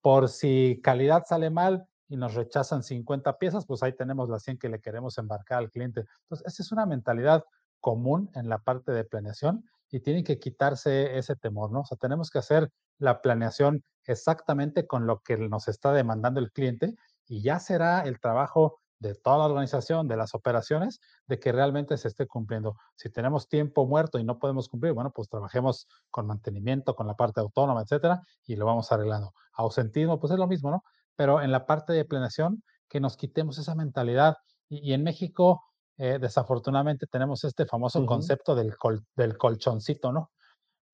Por 0.00 0.28
si 0.28 0.80
calidad 0.82 1.24
sale 1.26 1.50
mal, 1.50 1.86
y 2.08 2.16
nos 2.16 2.34
rechazan 2.34 2.82
50 2.82 3.38
piezas, 3.38 3.66
pues 3.66 3.82
ahí 3.82 3.92
tenemos 3.92 4.28
las 4.28 4.42
100 4.42 4.58
que 4.58 4.68
le 4.68 4.80
queremos 4.80 5.18
embarcar 5.18 5.58
al 5.58 5.70
cliente. 5.70 6.04
Entonces, 6.22 6.46
esa 6.46 6.62
es 6.62 6.72
una 6.72 6.86
mentalidad 6.86 7.44
común 7.80 8.30
en 8.34 8.48
la 8.48 8.58
parte 8.58 8.92
de 8.92 9.04
planeación 9.04 9.64
y 9.90 10.00
tienen 10.00 10.24
que 10.24 10.38
quitarse 10.38 11.16
ese 11.16 11.36
temor, 11.36 11.70
¿no? 11.70 11.80
O 11.80 11.84
sea, 11.84 11.98
tenemos 11.98 12.30
que 12.30 12.38
hacer 12.38 12.70
la 12.98 13.20
planeación 13.20 13.84
exactamente 14.04 14.86
con 14.86 15.06
lo 15.06 15.20
que 15.20 15.36
nos 15.36 15.68
está 15.68 15.92
demandando 15.92 16.40
el 16.40 16.52
cliente 16.52 16.94
y 17.26 17.42
ya 17.42 17.58
será 17.58 18.02
el 18.02 18.20
trabajo 18.20 18.80
de 18.98 19.14
toda 19.14 19.38
la 19.38 19.44
organización, 19.46 20.08
de 20.08 20.16
las 20.16 20.34
operaciones, 20.34 21.00
de 21.26 21.38
que 21.38 21.52
realmente 21.52 21.96
se 21.96 22.08
esté 22.08 22.26
cumpliendo. 22.26 22.76
Si 22.96 23.10
tenemos 23.10 23.48
tiempo 23.48 23.86
muerto 23.86 24.18
y 24.18 24.24
no 24.24 24.38
podemos 24.38 24.68
cumplir, 24.68 24.92
bueno, 24.92 25.10
pues 25.10 25.28
trabajemos 25.28 25.86
con 26.10 26.26
mantenimiento, 26.26 26.94
con 26.94 27.06
la 27.06 27.14
parte 27.14 27.40
autónoma, 27.40 27.82
etcétera, 27.82 28.22
y 28.46 28.56
lo 28.56 28.66
vamos 28.66 28.90
arreglando. 28.92 29.32
Ausentismo, 29.54 30.18
pues 30.18 30.32
es 30.32 30.38
lo 30.38 30.46
mismo, 30.46 30.70
¿no? 30.70 30.82
pero 31.16 31.40
en 31.40 31.52
la 31.52 31.66
parte 31.66 31.92
de 31.92 32.04
planeación, 32.04 32.62
que 32.88 33.00
nos 33.00 33.16
quitemos 33.16 33.58
esa 33.58 33.74
mentalidad. 33.74 34.36
Y, 34.68 34.92
en 34.92 35.02
México, 35.02 35.62
eh, 35.96 36.18
desafortunadamente, 36.20 37.06
tenemos 37.06 37.44
este 37.44 37.66
famoso 37.66 38.04
concepto 38.06 38.54
del, 38.54 38.74
del 39.16 39.36
colchoncito, 39.36 40.12
¿no? 40.12 40.30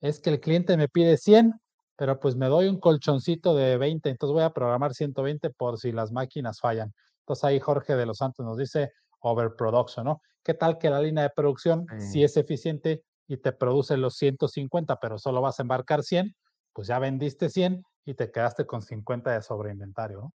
Es 0.00 0.20
que 0.20 0.30
el 0.30 0.40
cliente 0.40 0.76
me 0.76 0.88
pide 0.88 1.16
100, 1.16 1.54
pero 1.96 2.18
pues 2.18 2.36
me 2.36 2.46
doy 2.46 2.68
un 2.68 2.80
colchoncito 2.80 3.54
de 3.54 3.76
20, 3.76 4.08
entonces 4.08 4.32
voy 4.32 4.42
a 4.42 4.50
programar 4.50 4.94
120 4.94 5.50
por 5.50 5.78
si 5.78 5.92
las 5.92 6.10
máquinas 6.12 6.58
fallan. 6.60 6.92
Entonces 7.30 7.44
ahí 7.44 7.60
Jorge 7.60 7.94
de 7.94 8.06
los 8.06 8.16
Santos 8.16 8.44
nos 8.44 8.58
dice 8.58 8.90
overproduction, 9.20 10.04
¿no? 10.04 10.20
¿Qué 10.42 10.52
tal 10.52 10.78
que 10.78 10.90
la 10.90 11.00
línea 11.00 11.22
de 11.22 11.30
producción, 11.30 11.86
si 12.00 12.24
es 12.24 12.36
eficiente 12.36 13.04
y 13.28 13.36
te 13.36 13.52
produce 13.52 13.96
los 13.96 14.16
150, 14.16 14.96
pero 14.96 15.16
solo 15.16 15.40
vas 15.40 15.60
a 15.60 15.62
embarcar 15.62 16.02
100, 16.02 16.34
pues 16.72 16.88
ya 16.88 16.98
vendiste 16.98 17.48
100 17.48 17.84
y 18.04 18.14
te 18.14 18.32
quedaste 18.32 18.66
con 18.66 18.82
50 18.82 19.30
de 19.30 19.42
sobreinventario. 19.42 20.22
¿no? 20.22 20.32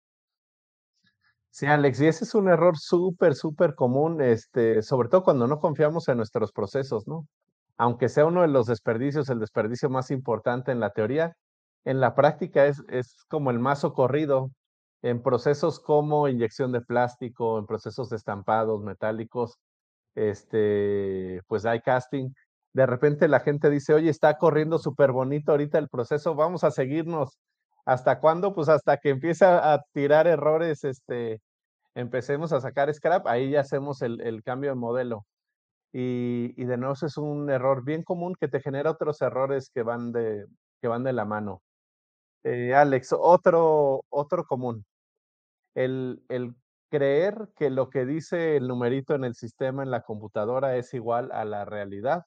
Sí, 1.50 1.66
Alex, 1.66 2.00
y 2.00 2.06
ese 2.06 2.26
es 2.26 2.36
un 2.36 2.48
error 2.48 2.78
súper, 2.78 3.34
súper 3.34 3.74
común, 3.74 4.22
este, 4.22 4.84
sobre 4.84 5.10
todo 5.10 5.24
cuando 5.24 5.48
no 5.48 5.58
confiamos 5.58 6.08
en 6.10 6.18
nuestros 6.18 6.52
procesos, 6.52 7.08
¿no? 7.08 7.26
Aunque 7.76 8.08
sea 8.08 8.28
uno 8.28 8.44
de 8.44 8.50
los 8.50 8.68
desperdicios, 8.68 9.30
el 9.30 9.40
desperdicio 9.40 9.90
más 9.90 10.12
importante 10.12 10.72
en 10.72 10.80
la 10.80 10.92
teoría, 10.92 11.34
en 11.86 12.00
la 12.00 12.14
práctica 12.14 12.68
es, 12.68 12.84
es 12.90 13.26
como 13.30 13.50
el 13.50 13.58
más 13.58 13.80
socorrido 13.80 14.52
en 15.04 15.22
procesos 15.22 15.80
como 15.80 16.28
inyección 16.28 16.72
de 16.72 16.82
plástico, 16.82 17.60
en 17.60 17.68
procesos 17.68 18.10
de 18.10 18.18
estampados 18.18 18.82
metálicos, 18.84 19.60
este, 20.16 21.42
pues 21.48 21.64
die 21.64 21.82
casting. 21.82 22.32
De 22.74 22.86
repente 22.88 23.28
la 23.28 23.42
gente 23.42 23.70
dice, 23.70 23.94
oye, 23.94 24.10
está 24.10 24.38
corriendo 24.40 24.80
súper 24.80 25.12
bonito 25.12 25.52
ahorita 25.52 25.78
el 25.78 25.90
proceso, 25.90 26.36
vamos 26.36 26.64
a 26.64 26.72
seguirnos 26.72 27.38
¿Hasta 27.86 28.20
cuándo? 28.20 28.54
Pues 28.54 28.70
hasta 28.70 28.98
que 28.98 29.10
empieza 29.10 29.74
a 29.74 29.84
tirar 29.94 30.28
errores, 30.28 30.84
este, 30.86 31.42
empecemos 31.96 32.54
a 32.54 32.62
sacar 32.62 32.94
scrap, 32.94 33.28
ahí 33.28 33.52
ya 33.52 33.62
hacemos 33.62 34.02
el, 34.02 34.42
cambio 34.44 34.72
de 34.72 34.76
modelo. 34.76 35.26
Y, 35.94 36.54
de 36.66 36.78
nuevo, 36.78 36.94
es 36.94 37.18
un 37.18 37.50
error 37.50 37.84
bien 37.84 38.04
común 38.04 38.36
que 38.40 38.48
te 38.48 38.62
genera 38.62 38.92
otros 38.92 39.22
errores 39.22 39.70
que 39.74 39.84
van 39.84 40.12
de, 40.14 40.46
que 40.82 40.88
van 40.88 41.04
de 41.04 41.14
la 41.14 41.26
mano. 41.26 41.62
Eh, 42.44 42.74
Alex, 42.76 43.14
otro, 43.18 44.04
otro 44.10 44.46
común. 44.46 44.86
El, 45.76 46.24
el 46.30 46.56
creer 46.90 47.50
que 47.56 47.70
lo 47.70 47.90
que 47.90 48.06
dice 48.06 48.58
el 48.58 48.68
numerito 48.68 49.16
en 49.16 49.24
el 49.24 49.36
sistema, 49.36 49.84
en 49.84 49.92
la 49.92 50.02
computadora, 50.02 50.78
es 50.78 50.94
igual 50.94 51.32
a 51.32 51.46
la 51.46 51.66
realidad 51.66 52.24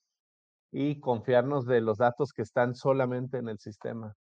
y 0.72 1.00
confiarnos 1.00 1.66
de 1.66 1.80
los 1.80 1.98
datos 1.98 2.32
que 2.32 2.42
están 2.42 2.74
solamente 2.74 3.38
en 3.38 3.48
el 3.48 3.58
sistema. 3.58 4.14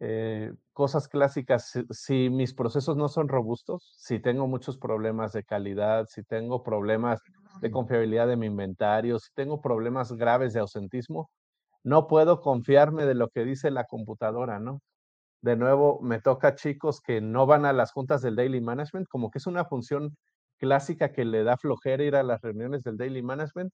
Eh, 0.00 0.52
cosas 0.72 1.08
clásicas, 1.08 1.72
si, 1.90 2.28
mis 2.30 2.52
procesos 2.52 2.96
no 2.96 3.08
son 3.08 3.28
robustos, 3.28 3.94
si 3.96 4.18
tengo 4.20 4.46
muchos 4.48 4.76
problemas 4.76 5.32
de 5.32 5.44
calidad, 5.44 6.06
si 6.08 6.24
tengo 6.24 6.62
problemas 6.62 7.20
de 7.60 7.70
confiabilidad 7.70 8.26
de 8.26 8.36
mi 8.36 8.46
inventario, 8.46 9.18
si 9.18 9.32
tengo 9.34 9.60
problemas 9.60 10.12
graves 10.12 10.52
de 10.52 10.60
ausentismo, 10.60 11.30
no 11.84 12.06
puedo 12.08 12.40
confiarme 12.40 13.06
de 13.06 13.14
lo 13.14 13.28
que 13.28 13.44
dice 13.44 13.70
la 13.70 13.84
computadora, 13.84 14.58
¿no? 14.58 14.80
De 15.44 15.56
nuevo, 15.56 16.00
me 16.00 16.22
toca 16.22 16.54
chicos 16.54 17.02
que 17.02 17.20
no 17.20 17.44
van 17.44 17.66
a 17.66 17.74
las 17.74 17.92
juntas 17.92 18.22
del 18.22 18.34
daily 18.34 18.62
management, 18.62 19.06
como 19.08 19.30
que 19.30 19.36
es 19.36 19.46
una 19.46 19.66
función 19.66 20.16
clásica 20.56 21.12
que 21.12 21.26
le 21.26 21.44
da 21.44 21.58
flojera 21.58 22.02
ir 22.02 22.16
a 22.16 22.22
las 22.22 22.40
reuniones 22.40 22.82
del 22.82 22.96
daily 22.96 23.22
management. 23.22 23.70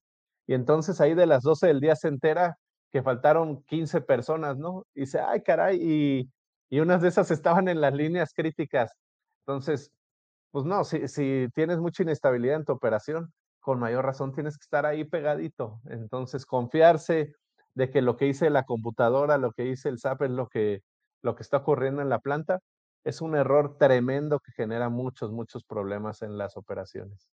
Y 0.47 0.53
entonces 0.53 0.99
ahí 0.99 1.13
de 1.15 1.25
las 1.25 1.43
12 1.43 1.67
del 1.67 1.79
día 1.79 1.95
se 1.95 2.09
entera 2.09 2.57
que 2.91 3.01
faltaron 3.01 3.63
15 3.63 4.01
personas, 4.01 4.57
¿no? 4.57 4.83
Y 4.93 5.01
dice, 5.01 5.21
ay, 5.21 5.43
caray, 5.43 5.79
y, 5.81 6.29
y 6.69 6.81
unas 6.81 7.01
de 7.01 7.07
esas 7.07 7.31
estaban 7.31 7.69
en 7.69 7.79
las 7.79 7.93
líneas 7.93 8.33
críticas. 8.33 8.91
Entonces, 9.45 9.91
pues 10.51 10.65
no, 10.65 10.83
si, 10.83 11.07
si 11.07 11.47
tienes 11.55 11.79
mucha 11.79 12.03
inestabilidad 12.03 12.57
en 12.57 12.65
tu 12.65 12.73
operación, 12.73 13.31
con 13.61 13.79
mayor 13.79 14.05
razón 14.05 14.33
tienes 14.33 14.57
que 14.57 14.63
estar 14.63 14.85
ahí 14.85 15.05
pegadito. 15.05 15.79
Entonces, 15.85 16.45
confiarse 16.45 17.33
de 17.75 17.89
que 17.89 18.01
lo 18.01 18.17
que 18.17 18.25
dice 18.25 18.49
la 18.49 18.63
computadora, 18.63 19.37
lo 19.37 19.53
que 19.53 19.63
dice 19.63 19.87
el 19.87 19.99
SAP 19.99 20.23
es 20.23 20.31
lo 20.31 20.49
que, 20.49 20.81
lo 21.21 21.35
que 21.35 21.43
está 21.43 21.57
ocurriendo 21.57 22.01
en 22.01 22.09
la 22.09 22.19
planta, 22.19 22.59
es 23.03 23.21
un 23.21 23.35
error 23.35 23.77
tremendo 23.77 24.39
que 24.39 24.51
genera 24.51 24.89
muchos, 24.89 25.31
muchos 25.31 25.63
problemas 25.63 26.21
en 26.21 26.37
las 26.37 26.57
operaciones. 26.57 27.29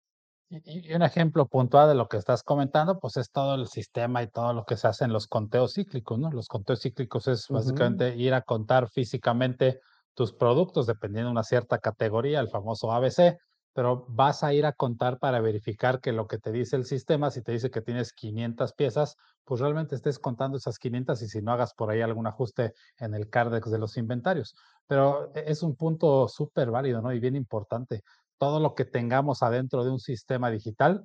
Y, 0.50 0.94
un 0.94 1.02
ejemplo 1.02 1.46
puntual 1.46 1.88
de 1.88 1.94
lo 1.94 2.08
que 2.08 2.16
estás 2.16 2.42
comentando, 2.42 2.98
pues 2.98 3.18
es 3.18 3.30
todo 3.30 3.54
el 3.54 3.66
sistema 3.68 4.22
y 4.22 4.28
todo 4.28 4.54
lo 4.54 4.64
que 4.64 4.78
se 4.78 4.88
hace 4.88 5.04
en 5.04 5.12
los 5.12 5.26
conteos 5.26 5.74
cíclicos, 5.74 6.18
¿no? 6.18 6.30
Los 6.30 6.48
conteos 6.48 6.80
cíclicos 6.80 7.28
es 7.28 7.48
básicamente 7.48 8.16
ir 8.16 8.32
a 8.32 8.40
contar 8.40 8.88
físicamente 8.88 9.80
tus 10.14 10.32
productos 10.32 10.86
dependiendo 10.86 11.28
de 11.28 11.32
una 11.32 11.42
cierta 11.42 11.78
categoría, 11.78 12.40
el 12.40 12.48
famoso 12.48 12.90
ABC, 12.92 13.36
pero 13.78 14.04
vas 14.08 14.42
a 14.42 14.52
ir 14.52 14.66
a 14.66 14.72
contar 14.72 15.20
para 15.20 15.40
verificar 15.40 16.00
que 16.00 16.10
lo 16.10 16.26
que 16.26 16.38
te 16.38 16.50
dice 16.50 16.74
el 16.74 16.84
sistema, 16.84 17.30
si 17.30 17.42
te 17.42 17.52
dice 17.52 17.70
que 17.70 17.80
tienes 17.80 18.12
500 18.12 18.72
piezas, 18.72 19.14
pues 19.44 19.60
realmente 19.60 19.94
estés 19.94 20.18
contando 20.18 20.56
esas 20.56 20.80
500 20.80 21.22
y 21.22 21.28
si 21.28 21.42
no 21.42 21.52
hagas 21.52 21.74
por 21.74 21.88
ahí 21.88 22.00
algún 22.00 22.26
ajuste 22.26 22.72
en 22.98 23.14
el 23.14 23.30
CARDEX 23.30 23.70
de 23.70 23.78
los 23.78 23.96
inventarios. 23.96 24.56
Pero 24.88 25.30
e, 25.32 25.44
es 25.46 25.62
un 25.62 25.76
punto 25.76 26.26
súper 26.26 26.72
válido, 26.72 27.00
¿no? 27.02 27.12
Y 27.12 27.20
bien 27.20 27.36
importante 27.36 28.02
todo 28.36 28.58
lo 28.58 28.74
que 28.74 28.84
tengamos 28.84 29.44
adentro 29.44 29.84
de 29.84 29.92
un 29.92 30.00
sistema 30.00 30.50
digital, 30.50 31.04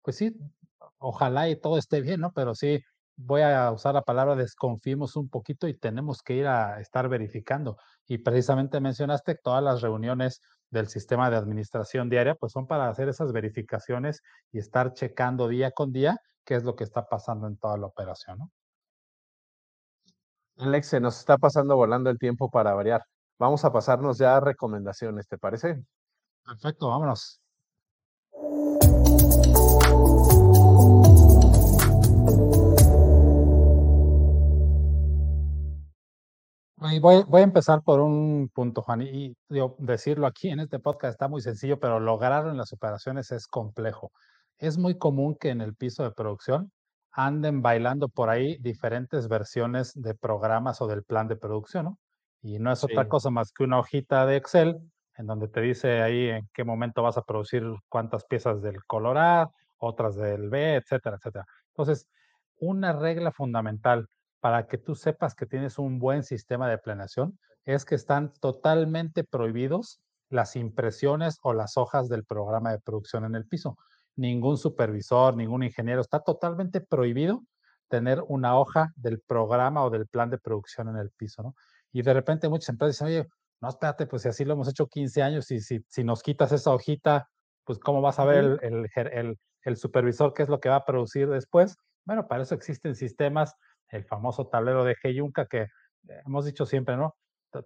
pues 0.00 0.16
sí, 0.16 0.34
ojalá 0.96 1.50
y 1.50 1.60
todo 1.60 1.76
esté 1.76 2.00
bien, 2.00 2.20
¿no? 2.22 2.32
Pero 2.32 2.54
sí, 2.54 2.80
voy 3.16 3.42
a 3.42 3.70
usar 3.70 3.94
la 3.94 4.02
palabra 4.02 4.34
desconfiemos 4.34 5.16
un 5.16 5.28
poquito 5.28 5.68
y 5.68 5.74
tenemos 5.74 6.22
que 6.22 6.34
ir 6.34 6.46
a 6.46 6.80
estar 6.80 7.08
verificando. 7.08 7.76
Y 8.06 8.18
precisamente 8.18 8.80
mencionaste 8.80 9.36
todas 9.36 9.62
las 9.62 9.80
reuniones 9.82 10.40
del 10.70 10.88
sistema 10.88 11.30
de 11.30 11.36
administración 11.36 12.08
diaria, 12.10 12.34
pues 12.34 12.52
son 12.52 12.66
para 12.66 12.88
hacer 12.88 13.08
esas 13.08 13.32
verificaciones 13.32 14.22
y 14.52 14.58
estar 14.58 14.92
checando 14.92 15.48
día 15.48 15.70
con 15.70 15.92
día 15.92 16.18
qué 16.44 16.56
es 16.56 16.64
lo 16.64 16.76
que 16.76 16.84
está 16.84 17.06
pasando 17.06 17.46
en 17.46 17.56
toda 17.56 17.76
la 17.78 17.86
operación, 17.86 18.38
¿no? 18.38 18.50
Alex, 20.56 20.86
se 20.86 21.00
nos 21.00 21.18
está 21.18 21.36
pasando 21.36 21.74
volando 21.76 22.10
el 22.10 22.18
tiempo 22.18 22.48
para 22.48 22.74
variar. 22.74 23.02
Vamos 23.38 23.64
a 23.64 23.72
pasarnos 23.72 24.18
ya 24.18 24.36
a 24.36 24.40
recomendaciones, 24.40 25.26
¿te 25.26 25.36
parece? 25.36 25.82
Perfecto, 26.44 26.88
vámonos. 26.88 27.40
Voy, 37.00 37.24
voy, 37.26 37.40
a 37.40 37.44
empezar 37.44 37.80
por 37.82 38.00
un 38.00 38.50
punto, 38.52 38.82
Juan, 38.82 39.00
y, 39.00 39.34
decirlo 39.78 40.26
aquí 40.26 40.50
en 40.50 40.60
este 40.60 40.78
podcast 40.78 41.12
está 41.12 41.28
muy 41.28 41.40
sencillo, 41.40 41.80
pero 41.80 41.98
lograrlo 41.98 42.50
en 42.50 42.58
las 42.58 42.74
operaciones 42.74 43.32
es 43.32 43.46
complejo. 43.46 44.12
Es 44.58 44.76
muy 44.76 44.98
común 44.98 45.34
que 45.40 45.48
en 45.48 45.62
el 45.62 45.74
piso 45.74 46.02
de 46.02 46.10
producción 46.10 46.70
anden 47.10 47.62
bailando 47.62 48.10
por 48.10 48.28
ahí 48.28 48.58
diferentes 48.58 49.28
versiones 49.28 49.92
de 49.94 50.14
programas 50.14 50.82
o 50.82 50.86
del 50.86 51.04
plan 51.04 51.26
de 51.26 51.36
producción, 51.36 51.86
¿no? 51.86 51.98
Y 52.42 52.58
no 52.58 52.70
es 52.70 52.84
otra 52.84 53.08
cosa 53.08 53.30
más 53.30 53.50
que 53.50 53.64
una 53.64 53.78
hojita 53.78 54.26
de 54.26 54.36
Excel 54.36 54.78
en 55.16 55.26
donde 55.26 55.48
te 55.48 55.62
dice 55.62 56.02
ahí 56.02 56.28
en 56.28 56.50
qué 56.52 56.64
momento 56.64 57.02
vas 57.02 57.16
a 57.16 57.22
producir 57.22 57.64
cuántas 57.88 58.26
piezas 58.26 58.60
del 58.60 58.84
color 58.84 59.16
A, 59.16 59.50
otras 59.78 60.16
del 60.16 60.50
B, 60.50 60.74
etcétera, 60.74 61.16
etcétera. 61.16 61.46
Entonces, 61.68 62.06
una 62.58 62.92
regla 62.92 63.32
fundamental 63.32 64.06
para 64.44 64.66
que 64.66 64.76
tú 64.76 64.94
sepas 64.94 65.34
que 65.34 65.46
tienes 65.46 65.78
un 65.78 65.98
buen 65.98 66.22
sistema 66.22 66.68
de 66.68 66.76
planeación 66.76 67.38
es 67.64 67.86
que 67.86 67.94
están 67.94 68.30
totalmente 68.40 69.24
prohibidos 69.24 70.02
las 70.28 70.54
impresiones 70.54 71.38
o 71.40 71.54
las 71.54 71.78
hojas 71.78 72.10
del 72.10 72.26
programa 72.26 72.70
de 72.70 72.78
producción 72.78 73.24
en 73.24 73.36
el 73.36 73.46
piso. 73.46 73.78
Ningún 74.16 74.58
supervisor, 74.58 75.34
ningún 75.34 75.62
ingeniero, 75.62 76.02
está 76.02 76.20
totalmente 76.20 76.82
prohibido 76.82 77.42
tener 77.88 78.22
una 78.28 78.58
hoja 78.58 78.92
del 78.96 79.18
programa 79.18 79.82
o 79.82 79.88
del 79.88 80.08
plan 80.08 80.28
de 80.28 80.36
producción 80.36 80.90
en 80.90 80.96
el 80.96 81.10
piso, 81.10 81.42
¿no? 81.42 81.54
Y 81.90 82.02
de 82.02 82.12
repente 82.12 82.50
muchas 82.50 82.68
empresas 82.68 82.98
dicen, 82.98 83.06
oye, 83.06 83.28
no, 83.62 83.70
espérate, 83.70 84.06
pues 84.06 84.24
si 84.24 84.28
así 84.28 84.44
lo 84.44 84.52
hemos 84.52 84.68
hecho 84.68 84.88
15 84.88 85.22
años 85.22 85.50
y 85.52 85.60
si, 85.60 85.82
si 85.88 86.04
nos 86.04 86.22
quitas 86.22 86.52
esa 86.52 86.70
hojita, 86.70 87.30
pues 87.64 87.78
cómo 87.78 88.02
vas 88.02 88.18
a 88.18 88.26
ver 88.26 88.58
el, 88.60 88.90
el, 88.94 89.38
el, 89.62 89.76
supervisor 89.78 90.34
qué 90.34 90.42
es 90.42 90.50
lo 90.50 90.60
que 90.60 90.68
va 90.68 90.76
a 90.76 90.84
producir 90.84 91.30
después. 91.30 91.78
Bueno, 92.04 92.28
para 92.28 92.42
eso 92.42 92.54
existen 92.54 92.94
sistemas, 92.94 93.54
el 93.88 94.04
famoso 94.04 94.48
tablero 94.48 94.84
de 94.84 94.96
Heyunka 95.02 95.46
que 95.46 95.68
hemos 96.26 96.44
dicho 96.44 96.66
siempre, 96.66 96.96
¿no? 96.96 97.16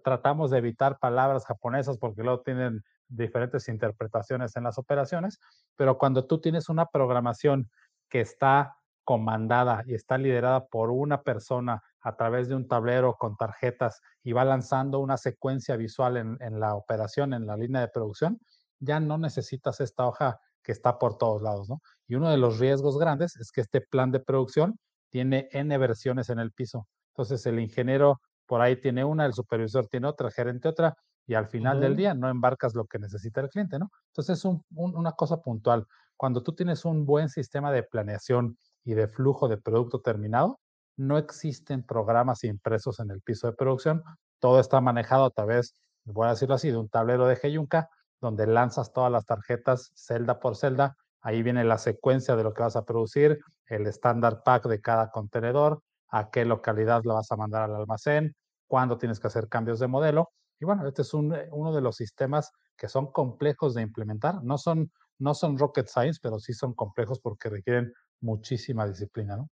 Tratamos 0.03 0.51
de 0.51 0.59
evitar 0.59 0.99
palabras 0.99 1.45
japonesas 1.45 1.97
porque 1.97 2.23
luego 2.23 2.41
tienen 2.41 2.83
diferentes 3.07 3.67
interpretaciones 3.69 4.55
en 4.55 4.63
las 4.63 4.77
operaciones, 4.77 5.39
pero 5.75 5.97
cuando 5.97 6.27
tú 6.27 6.39
tienes 6.39 6.69
una 6.69 6.85
programación 6.85 7.69
que 8.07 8.21
está 8.21 8.77
comandada 9.03 9.83
y 9.87 9.95
está 9.95 10.19
liderada 10.19 10.67
por 10.67 10.91
una 10.91 11.23
persona 11.23 11.81
a 12.01 12.15
través 12.15 12.47
de 12.47 12.55
un 12.55 12.67
tablero 12.67 13.15
con 13.15 13.35
tarjetas 13.35 14.01
y 14.23 14.33
va 14.33 14.45
lanzando 14.45 14.99
una 14.99 15.17
secuencia 15.17 15.75
visual 15.75 16.17
en, 16.17 16.37
en, 16.41 16.59
la 16.59 16.75
operación, 16.75 17.33
en 17.33 17.47
la 17.47 17.57
línea 17.57 17.81
de 17.81 17.87
producción, 17.87 18.39
ya 18.79 18.99
no 18.99 19.17
necesitas 19.17 19.81
esta 19.81 20.05
hoja 20.05 20.39
que 20.63 20.71
está 20.71 20.99
por 20.99 21.17
todos 21.17 21.41
lados, 21.41 21.69
¿no? 21.69 21.81
Y 22.07 22.15
uno 22.15 22.29
de 22.29 22.37
los 22.37 22.59
riesgos 22.59 22.99
grandes 22.99 23.35
es 23.37 23.51
que 23.51 23.61
este 23.61 23.81
plan 23.81 24.11
de 24.11 24.19
producción 24.19 24.77
tiene 25.09 25.49
N 25.51 25.77
versiones 25.77 26.29
en 26.29 26.39
el 26.39 26.51
piso. 26.51 26.87
Entonces 27.13 27.45
el 27.45 27.59
ingeniero 27.59 28.21
por 28.45 28.61
ahí 28.61 28.75
tiene 28.77 29.03
una, 29.03 29.25
el 29.25 29.33
supervisor 29.33 29.87
tiene 29.87 30.07
otra, 30.07 30.27
el 30.27 30.33
gerente 30.33 30.67
otra, 30.67 30.95
y 31.27 31.35
al 31.35 31.47
final 31.47 31.79
del 31.79 31.95
día 31.95 32.15
no 32.15 32.27
embarcas 32.29 32.73
lo 32.73 32.85
que 32.85 32.97
necesita 32.97 33.41
el 33.41 33.49
cliente, 33.49 33.77
¿no? 33.77 33.91
Entonces 34.07 34.39
es 34.39 34.45
un, 34.45 34.63
una 34.71 35.11
cosa 35.11 35.37
puntual. 35.41 35.85
Cuando 36.17 36.41
tú 36.41 36.53
tienes 36.53 36.85
un 36.85 37.05
buen 37.05 37.29
sistema 37.29 37.71
de 37.71 37.83
planeación 37.83 38.57
y 38.83 38.95
de 38.95 39.07
flujo 39.07 39.47
de 39.47 39.57
producto 39.57 40.01
terminado, 40.01 40.59
no 40.97 41.19
existen 41.19 41.83
programas 41.83 42.43
impresos 42.43 42.99
en 42.99 43.11
el 43.11 43.21
piso 43.21 43.45
de 43.45 43.53
producción. 43.53 44.03
Todo 44.39 44.59
está 44.59 44.81
manejado 44.81 45.25
a 45.25 45.29
través, 45.29 45.75
voy 46.03 46.25
a 46.25 46.31
decirlo 46.31 46.55
así, 46.55 46.71
de 46.71 46.77
un 46.77 46.89
tablero 46.89 47.27
de 47.27 47.37
Heyunka, 47.41 47.89
donde 48.19 48.47
lanzas 48.47 48.91
todas 48.91 49.11
las 49.11 49.25
tarjetas 49.25 49.91
celda 49.95 50.39
por 50.39 50.55
celda. 50.55 50.97
Ahí 51.21 51.43
viene 51.43 51.63
la 51.63 51.77
secuencia 51.77 52.35
de 52.35 52.43
lo 52.43 52.53
que 52.53 52.63
vas 52.63 52.75
a 52.75 52.85
producir, 52.85 53.39
el 53.69 53.87
estándar 53.87 54.43
pack 54.43 54.67
de 54.67 54.81
cada 54.81 55.09
contenedor, 55.11 55.81
a 56.09 56.29
qué 56.29 56.45
localidad 56.45 57.03
lo 57.03 57.13
vas 57.15 57.31
a 57.31 57.37
mandar 57.37 57.63
al 57.63 57.75
almacén, 57.75 58.35
cuándo 58.67 58.97
tienes 58.97 59.19
que 59.19 59.27
hacer 59.27 59.47
cambios 59.47 59.79
de 59.79 59.87
modelo. 59.87 60.31
Y 60.59 60.65
bueno, 60.65 60.87
este 60.87 61.03
es 61.03 61.13
un, 61.13 61.35
uno 61.51 61.73
de 61.73 61.81
los 61.81 61.95
sistemas 61.95 62.51
que 62.75 62.89
son 62.89 63.11
complejos 63.11 63.73
de 63.75 63.81
implementar. 63.81 64.43
No 64.43 64.57
son, 64.57 64.91
no 65.19 65.33
son 65.33 65.57
rocket 65.57 65.87
science, 65.87 66.19
pero 66.21 66.39
sí 66.39 66.53
son 66.53 66.73
complejos 66.73 67.19
porque 67.21 67.49
requieren 67.49 67.93
muchísima 68.21 68.87
disciplina, 68.87 69.37
¿no? 69.37 69.47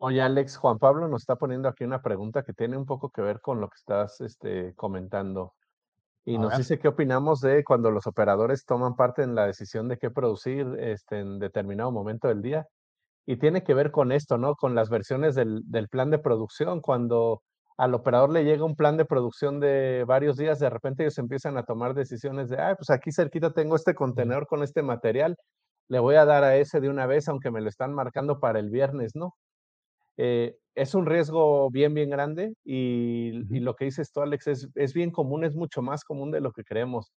Oye, 0.00 0.22
Alex, 0.22 0.56
Juan 0.56 0.78
Pablo 0.78 1.08
nos 1.08 1.22
está 1.22 1.36
poniendo 1.36 1.68
aquí 1.68 1.82
una 1.82 2.00
pregunta 2.00 2.44
que 2.44 2.52
tiene 2.52 2.76
un 2.76 2.86
poco 2.86 3.10
que 3.10 3.20
ver 3.20 3.40
con 3.40 3.60
lo 3.60 3.68
que 3.68 3.76
estás 3.76 4.20
este, 4.20 4.72
comentando. 4.76 5.54
Y 6.28 6.36
nos 6.36 6.58
dice 6.58 6.78
qué 6.78 6.88
opinamos 6.88 7.40
de 7.40 7.64
cuando 7.64 7.90
los 7.90 8.06
operadores 8.06 8.66
toman 8.66 8.96
parte 8.96 9.22
en 9.22 9.34
la 9.34 9.46
decisión 9.46 9.88
de 9.88 9.96
qué 9.96 10.10
producir 10.10 10.76
este, 10.78 11.20
en 11.20 11.38
determinado 11.38 11.90
momento 11.90 12.28
del 12.28 12.42
día. 12.42 12.66
Y 13.26 13.38
tiene 13.38 13.62
que 13.64 13.72
ver 13.72 13.90
con 13.90 14.12
esto, 14.12 14.36
¿no? 14.36 14.54
Con 14.54 14.74
las 14.74 14.90
versiones 14.90 15.34
del, 15.34 15.62
del 15.64 15.88
plan 15.88 16.10
de 16.10 16.18
producción. 16.18 16.82
Cuando 16.82 17.40
al 17.78 17.94
operador 17.94 18.30
le 18.30 18.44
llega 18.44 18.64
un 18.64 18.76
plan 18.76 18.98
de 18.98 19.06
producción 19.06 19.58
de 19.58 20.04
varios 20.06 20.36
días, 20.36 20.58
de 20.58 20.68
repente 20.68 21.04
ellos 21.04 21.16
empiezan 21.16 21.56
a 21.56 21.62
tomar 21.62 21.94
decisiones 21.94 22.50
de, 22.50 22.60
ah, 22.60 22.74
pues 22.76 22.90
aquí 22.90 23.10
cerquita 23.10 23.54
tengo 23.54 23.74
este 23.74 23.94
contenedor 23.94 24.46
con 24.46 24.62
este 24.62 24.82
material, 24.82 25.34
le 25.88 25.98
voy 25.98 26.16
a 26.16 26.26
dar 26.26 26.44
a 26.44 26.56
ese 26.56 26.80
de 26.80 26.90
una 26.90 27.06
vez, 27.06 27.26
aunque 27.28 27.50
me 27.50 27.62
lo 27.62 27.70
están 27.70 27.94
marcando 27.94 28.38
para 28.38 28.58
el 28.58 28.68
viernes, 28.68 29.12
¿no? 29.14 29.34
Eh, 30.18 30.56
es 30.74 30.94
un 30.94 31.06
riesgo 31.06 31.70
bien, 31.70 31.94
bien 31.94 32.10
grande 32.10 32.54
y, 32.64 33.32
lo 33.60 33.74
que 33.74 33.86
dices 33.86 34.12
tú, 34.12 34.20
Alex, 34.20 34.46
es, 34.48 34.68
es, 34.74 34.92
bien 34.92 35.10
común, 35.10 35.44
es 35.44 35.56
mucho 35.56 35.80
más 35.80 36.04
común 36.04 36.30
de 36.30 36.40
lo 36.40 36.52
que 36.52 36.64
creemos. 36.64 37.12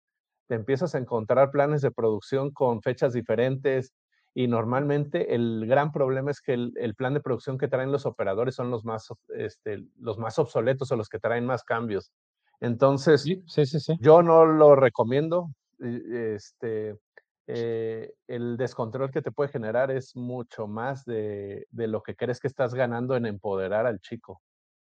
Te 0.47 0.55
empiezas 0.55 0.95
a 0.95 0.99
encontrar 0.99 1.51
planes 1.51 1.81
de 1.81 1.91
producción 1.91 2.51
con 2.51 2.81
fechas 2.81 3.13
diferentes 3.13 3.93
y 4.33 4.47
normalmente 4.47 5.35
el 5.35 5.65
gran 5.67 5.91
problema 5.91 6.31
es 6.31 6.41
que 6.41 6.53
el, 6.53 6.95
plan 6.95 7.13
de 7.13 7.21
producción 7.21 7.57
que 7.57 7.67
traen 7.67 7.91
los 7.91 8.05
operadores 8.05 8.55
son 8.55 8.71
los 8.71 8.85
más, 8.85 9.09
este, 9.35 9.83
los 9.99 10.17
más 10.17 10.39
obsoletos 10.39 10.91
o 10.91 10.95
los 10.95 11.09
que 11.09 11.19
traen 11.19 11.45
más 11.45 11.63
cambios. 11.63 12.11
Entonces, 12.59 13.23
sí, 13.23 13.43
sí, 13.47 13.65
sí, 13.65 13.97
yo 13.99 14.21
no 14.21 14.45
lo 14.45 14.75
recomiendo. 14.75 15.49
Este, 15.79 16.95
eh, 17.47 18.13
el 18.27 18.57
descontrol 18.57 19.11
que 19.11 19.21
te 19.21 19.31
puede 19.31 19.49
generar 19.49 19.91
es 19.91 20.15
mucho 20.15 20.67
más 20.67 21.03
de, 21.05 21.65
lo 21.71 22.01
que 22.01 22.15
crees 22.15 22.39
que 22.39 22.47
estás 22.47 22.73
ganando 22.73 23.15
en 23.15 23.25
empoderar 23.25 23.85
al 23.85 23.99
chico. 23.99 24.41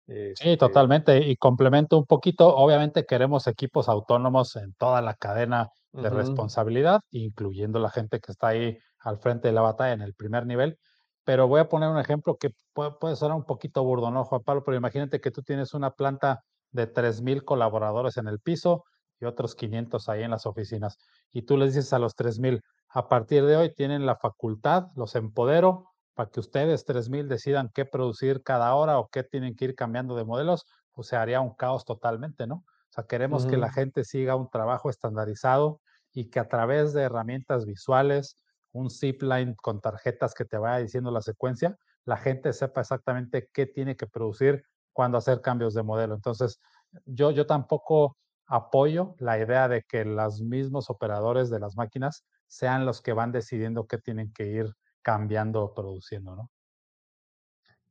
sí, 0.07 0.15
este 0.35 0.57
totalmente. 0.57 1.19
Y 1.19 1.37
complemento 1.37 1.97
un 1.97 2.07
poquito, 2.07 2.55
obviamente 2.55 3.07
queremos 3.07 3.47
equipos 3.47 3.89
autónomos 3.89 4.57
en 4.57 4.75
toda 4.75 5.01
la 5.01 5.15
cadena 5.15 5.71
de 5.93 6.11
responsabilidad, 6.11 7.01
incluyendo 7.11 7.79
la 7.81 7.91
gente 7.91 8.21
que 8.21 8.31
está 8.31 8.49
ahí 8.49 8.79
al 9.01 9.19
frente 9.19 9.49
de 9.49 9.55
la 9.55 9.63
batalla 9.63 9.93
en 9.93 10.03
el 10.03 10.15
primer 10.15 10.47
nivel. 10.47 10.79
Pero 11.25 11.49
voy 11.49 11.61
a 11.61 11.69
poner 11.69 11.89
un 11.89 11.99
ejemplo 11.99 12.37
que 12.37 12.51
puede, 12.73 12.93
puede 12.93 13.17
sonar 13.17 13.37
un 13.37 13.45
poquito 13.45 13.83
burdo, 13.85 14.11
¿no, 14.11 14.25
Juan 14.25 14.43
Pablo? 14.43 14.63
Pero 14.65 14.77
imagínate 14.77 15.21
que 15.21 15.31
tú 15.31 15.43
tienes 15.43 15.75
una 15.75 15.91
planta 15.91 16.43
de 16.73 16.93
3.000 16.93 17.45
colaboradores 17.45 18.17
en 18.17 18.29
el 18.29 18.41
piso, 18.41 18.85
y 19.21 19.27
otros 19.27 19.55
500 19.55 20.09
ahí 20.09 20.23
en 20.23 20.31
las 20.31 20.47
oficinas. 20.47 20.99
Y 21.31 21.43
tú 21.43 21.57
les 21.57 21.75
dices 21.75 21.93
a 21.93 21.99
los 21.99 22.15
3000, 22.15 22.63
a 22.89 23.09
partir 23.09 23.45
de 23.45 23.57
hoy 23.57 23.75
tienen 23.75 24.07
la 24.07 24.17
facultad, 24.17 24.89
los 24.97 25.15
empodero 25.15 25.91
para 26.15 26.31
que 26.31 26.41
ustedes 26.41 26.85
3000 26.85 27.29
decidan 27.29 27.71
qué 27.73 27.85
producir 27.85 28.43
cada 28.43 28.75
hora 28.75 28.99
o 28.99 29.09
qué 29.09 29.23
tienen 29.23 29.55
que 29.55 29.67
ir 29.67 29.75
cambiando 29.75 30.17
de 30.17 30.25
modelos, 30.25 30.67
pues 30.93 31.09
se 31.09 31.17
haría 31.17 31.41
un 31.41 31.55
caos 31.55 31.85
totalmente, 31.85 32.47
¿no? 32.47 32.57
O 32.57 32.93
sea, 32.93 33.05
queremos 33.05 33.47
que 33.47 33.57
la 33.57 33.71
gente 33.71 34.05
siga 34.05 34.35
un 34.35 34.51
trabajo 34.51 34.91
estandarizado 34.91 35.81
y 36.13 36.29
que 36.29 36.41
a 36.41 36.49
través 36.49 36.93
de 36.93 37.03
herramientas 37.03 37.65
visuales, 37.65 38.37
un 38.73 38.91
zipline 38.91 39.55
con 39.55 39.81
tarjetas 39.81 40.35
que 40.35 40.45
te 40.45 40.59
vaya 40.59 40.83
diciendo 40.83 41.13
la 41.13 41.23
secuencia, 41.23 41.79
la 42.05 42.17
gente 42.17 42.53
sepa 42.53 42.81
exactamente 42.81 43.49
qué 43.53 43.67
tiene 43.67 43.97
que 43.97 44.09
producir 44.09 44.65
cuando 44.93 45.19
hacer 45.19 45.41
cambios 45.41 45.75
de 45.75 45.85
modelo. 45.85 46.15
Entonces, 46.15 46.59
yo, 47.05 47.31
yo 47.31 47.47
tampoco 47.47 48.17
apoyo 48.51 49.15
la 49.19 49.39
idea 49.39 49.69
de 49.69 49.83
que 49.83 50.05
los 50.05 50.43
mismos 50.43 50.91
operadores 50.91 51.51
de 51.51 51.61
las 51.61 51.77
máquinas 51.77 52.25
sean 52.49 52.85
los 52.85 53.01
que 53.01 53.13
van 53.13 53.31
decidiendo 53.31 53.87
qué 53.87 53.99
tienen 53.99 54.33
que 54.33 54.47
ir 54.49 54.67
cambiando 55.03 55.63
o 55.63 55.73
produciendo, 55.73 56.35
¿no? 56.35 56.51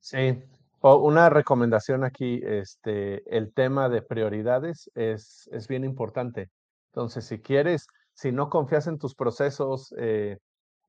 Sí, 0.01 0.43
una 0.81 1.29
recomendación 1.29 2.03
aquí, 2.03 2.41
este, 2.43 3.23
el 3.35 3.53
tema 3.53 3.89
de 3.89 4.01
prioridades 4.01 4.89
es, 4.95 5.49
es 5.51 5.67
bien 5.67 5.83
importante. 5.85 6.49
Entonces, 6.91 7.25
si 7.25 7.39
quieres, 7.39 7.87
si 8.13 8.31
no 8.31 8.49
confías 8.49 8.87
en 8.87 8.97
tus 8.97 9.15
procesos, 9.15 9.93
eh, 9.97 10.37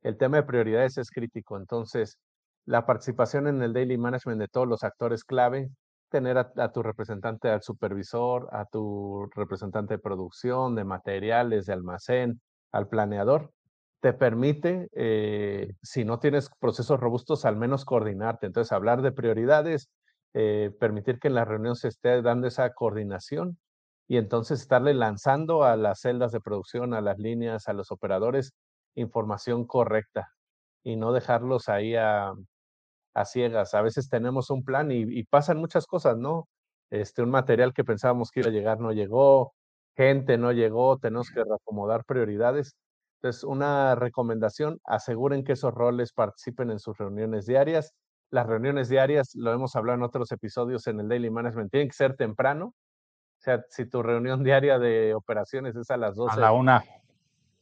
el 0.02 0.16
tema 0.16 0.38
de 0.38 0.42
prioridades 0.44 0.98
es 0.98 1.10
crítico. 1.10 1.56
Entonces, 1.56 2.18
la 2.66 2.86
participación 2.86 3.46
en 3.46 3.62
el 3.62 3.72
daily 3.72 3.98
management 3.98 4.40
de 4.40 4.48
todos 4.48 4.66
los 4.66 4.82
actores 4.84 5.24
clave 5.24 5.70
tener 6.10 6.38
a, 6.38 6.72
tu 6.72 6.82
representante, 6.82 7.48
al 7.48 7.62
supervisor, 7.62 8.48
a 8.52 8.66
tu 8.66 9.28
representante 9.34 9.94
de 9.94 9.98
producción, 9.98 10.74
de 10.74 10.84
materiales, 10.84 11.66
de 11.66 11.72
almacén, 11.72 12.40
al 12.72 12.88
planeador, 12.88 13.52
te 14.00 14.12
permite, 14.12 14.88
eh, 14.94 15.72
si 15.82 16.04
no 16.04 16.18
tienes 16.18 16.50
procesos 16.58 17.00
robustos, 17.00 17.44
al 17.44 17.56
menos 17.56 17.84
coordinarte. 17.84 18.46
Entonces, 18.46 18.72
hablar 18.72 19.02
de 19.02 19.12
prioridades, 19.12 19.90
eh, 20.34 20.70
permitir 20.80 21.18
que 21.18 21.28
en 21.28 21.34
la 21.34 21.44
reunión 21.44 21.76
se 21.76 21.88
esté 21.88 22.22
dando 22.22 22.46
esa 22.46 22.70
coordinación 22.72 23.58
y 24.08 24.16
entonces 24.16 24.60
estarle 24.60 24.94
lanzando 24.94 25.64
a 25.64 25.76
las 25.76 26.00
celdas 26.00 26.32
de 26.32 26.40
producción, 26.40 26.94
a 26.94 27.00
las 27.00 27.18
líneas, 27.18 27.68
a 27.68 27.72
los 27.72 27.90
operadores, 27.92 28.52
información 28.94 29.66
correcta 29.66 30.28
y 30.82 30.96
no 30.96 31.12
dejarlos 31.12 31.68
ahí 31.68 31.94
a, 31.96 32.32
a 33.14 33.24
ciegas. 33.24 33.74
A 33.74 33.82
veces 33.82 34.08
tenemos 34.08 34.50
un 34.50 34.64
plan 34.64 34.90
y, 34.90 35.24
pasan 35.24 35.58
muchas 35.58 35.86
cosas, 35.86 36.16
¿no? 36.16 36.48
Este, 36.90 37.22
un 37.22 37.30
material 37.30 37.72
que 37.72 37.84
pensábamos 37.84 38.30
que 38.30 38.40
iba 38.40 38.48
a 38.48 38.52
llegar 38.52 38.80
no 38.80 38.92
llegó, 38.92 39.54
gente 39.96 40.38
no 40.38 40.52
llegó, 40.52 40.98
tenemos 40.98 41.30
que 41.30 41.44
reacomodar 41.44 42.04
prioridades. 42.04 42.74
Entonces, 43.18 43.44
una 43.44 43.94
recomendación, 43.94 44.80
aseguren 44.84 45.44
que 45.44 45.52
esos 45.52 45.74
roles 45.74 46.12
participen 46.12 46.70
en 46.70 46.78
sus 46.78 46.96
reuniones 46.96 47.46
diarias. 47.46 47.92
Las 48.30 48.46
reuniones 48.46 48.88
diarias, 48.88 49.34
lo 49.34 49.52
hemos 49.52 49.76
hablado 49.76 49.98
en 49.98 50.04
otros 50.04 50.32
episodios 50.32 50.86
en 50.86 51.00
el 51.00 51.08
Daily 51.08 51.30
Management, 51.30 51.70
tienen 51.70 51.88
que 51.88 51.94
ser 51.94 52.16
temprano. 52.16 52.66
O 52.66 53.42
sea, 53.42 53.62
si 53.68 53.86
tu 53.86 54.02
reunión 54.02 54.42
diaria 54.44 54.78
de 54.78 55.14
operaciones 55.14 55.76
es 55.76 55.90
a 55.90 55.96
las 55.96 56.16
12. 56.16 56.34
A 56.34 56.40
la 56.40 56.52
una. 56.52 56.84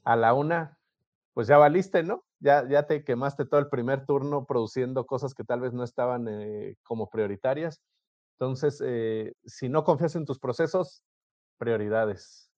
A 0.05 0.17
la 0.17 0.33
una, 0.33 0.78
pues 1.39 1.47
ya 1.47 1.57
valiste, 1.57 2.03
¿no? 2.03 2.25
Ya, 2.41 2.69
ya 2.69 2.89
te 2.89 3.05
quemaste 3.05 3.47
todo 3.47 3.61
el 3.61 3.69
primer 3.69 4.05
turno 4.05 4.45
produciendo 4.45 5.07
cosas 5.07 5.35
que 5.35 5.45
tal 5.45 5.61
vez 5.61 5.73
no 5.73 5.85
estaban 5.85 6.27
eh, 6.27 6.75
como 6.83 7.09
prioritarias. 7.11 7.81
Entonces, 8.33 8.83
eh, 8.85 9.35
si 9.45 9.69
no 9.69 9.85
confías 9.85 10.17
en 10.17 10.25
tus 10.25 10.41
procesos, 10.41 11.05
prioridades. 11.57 12.51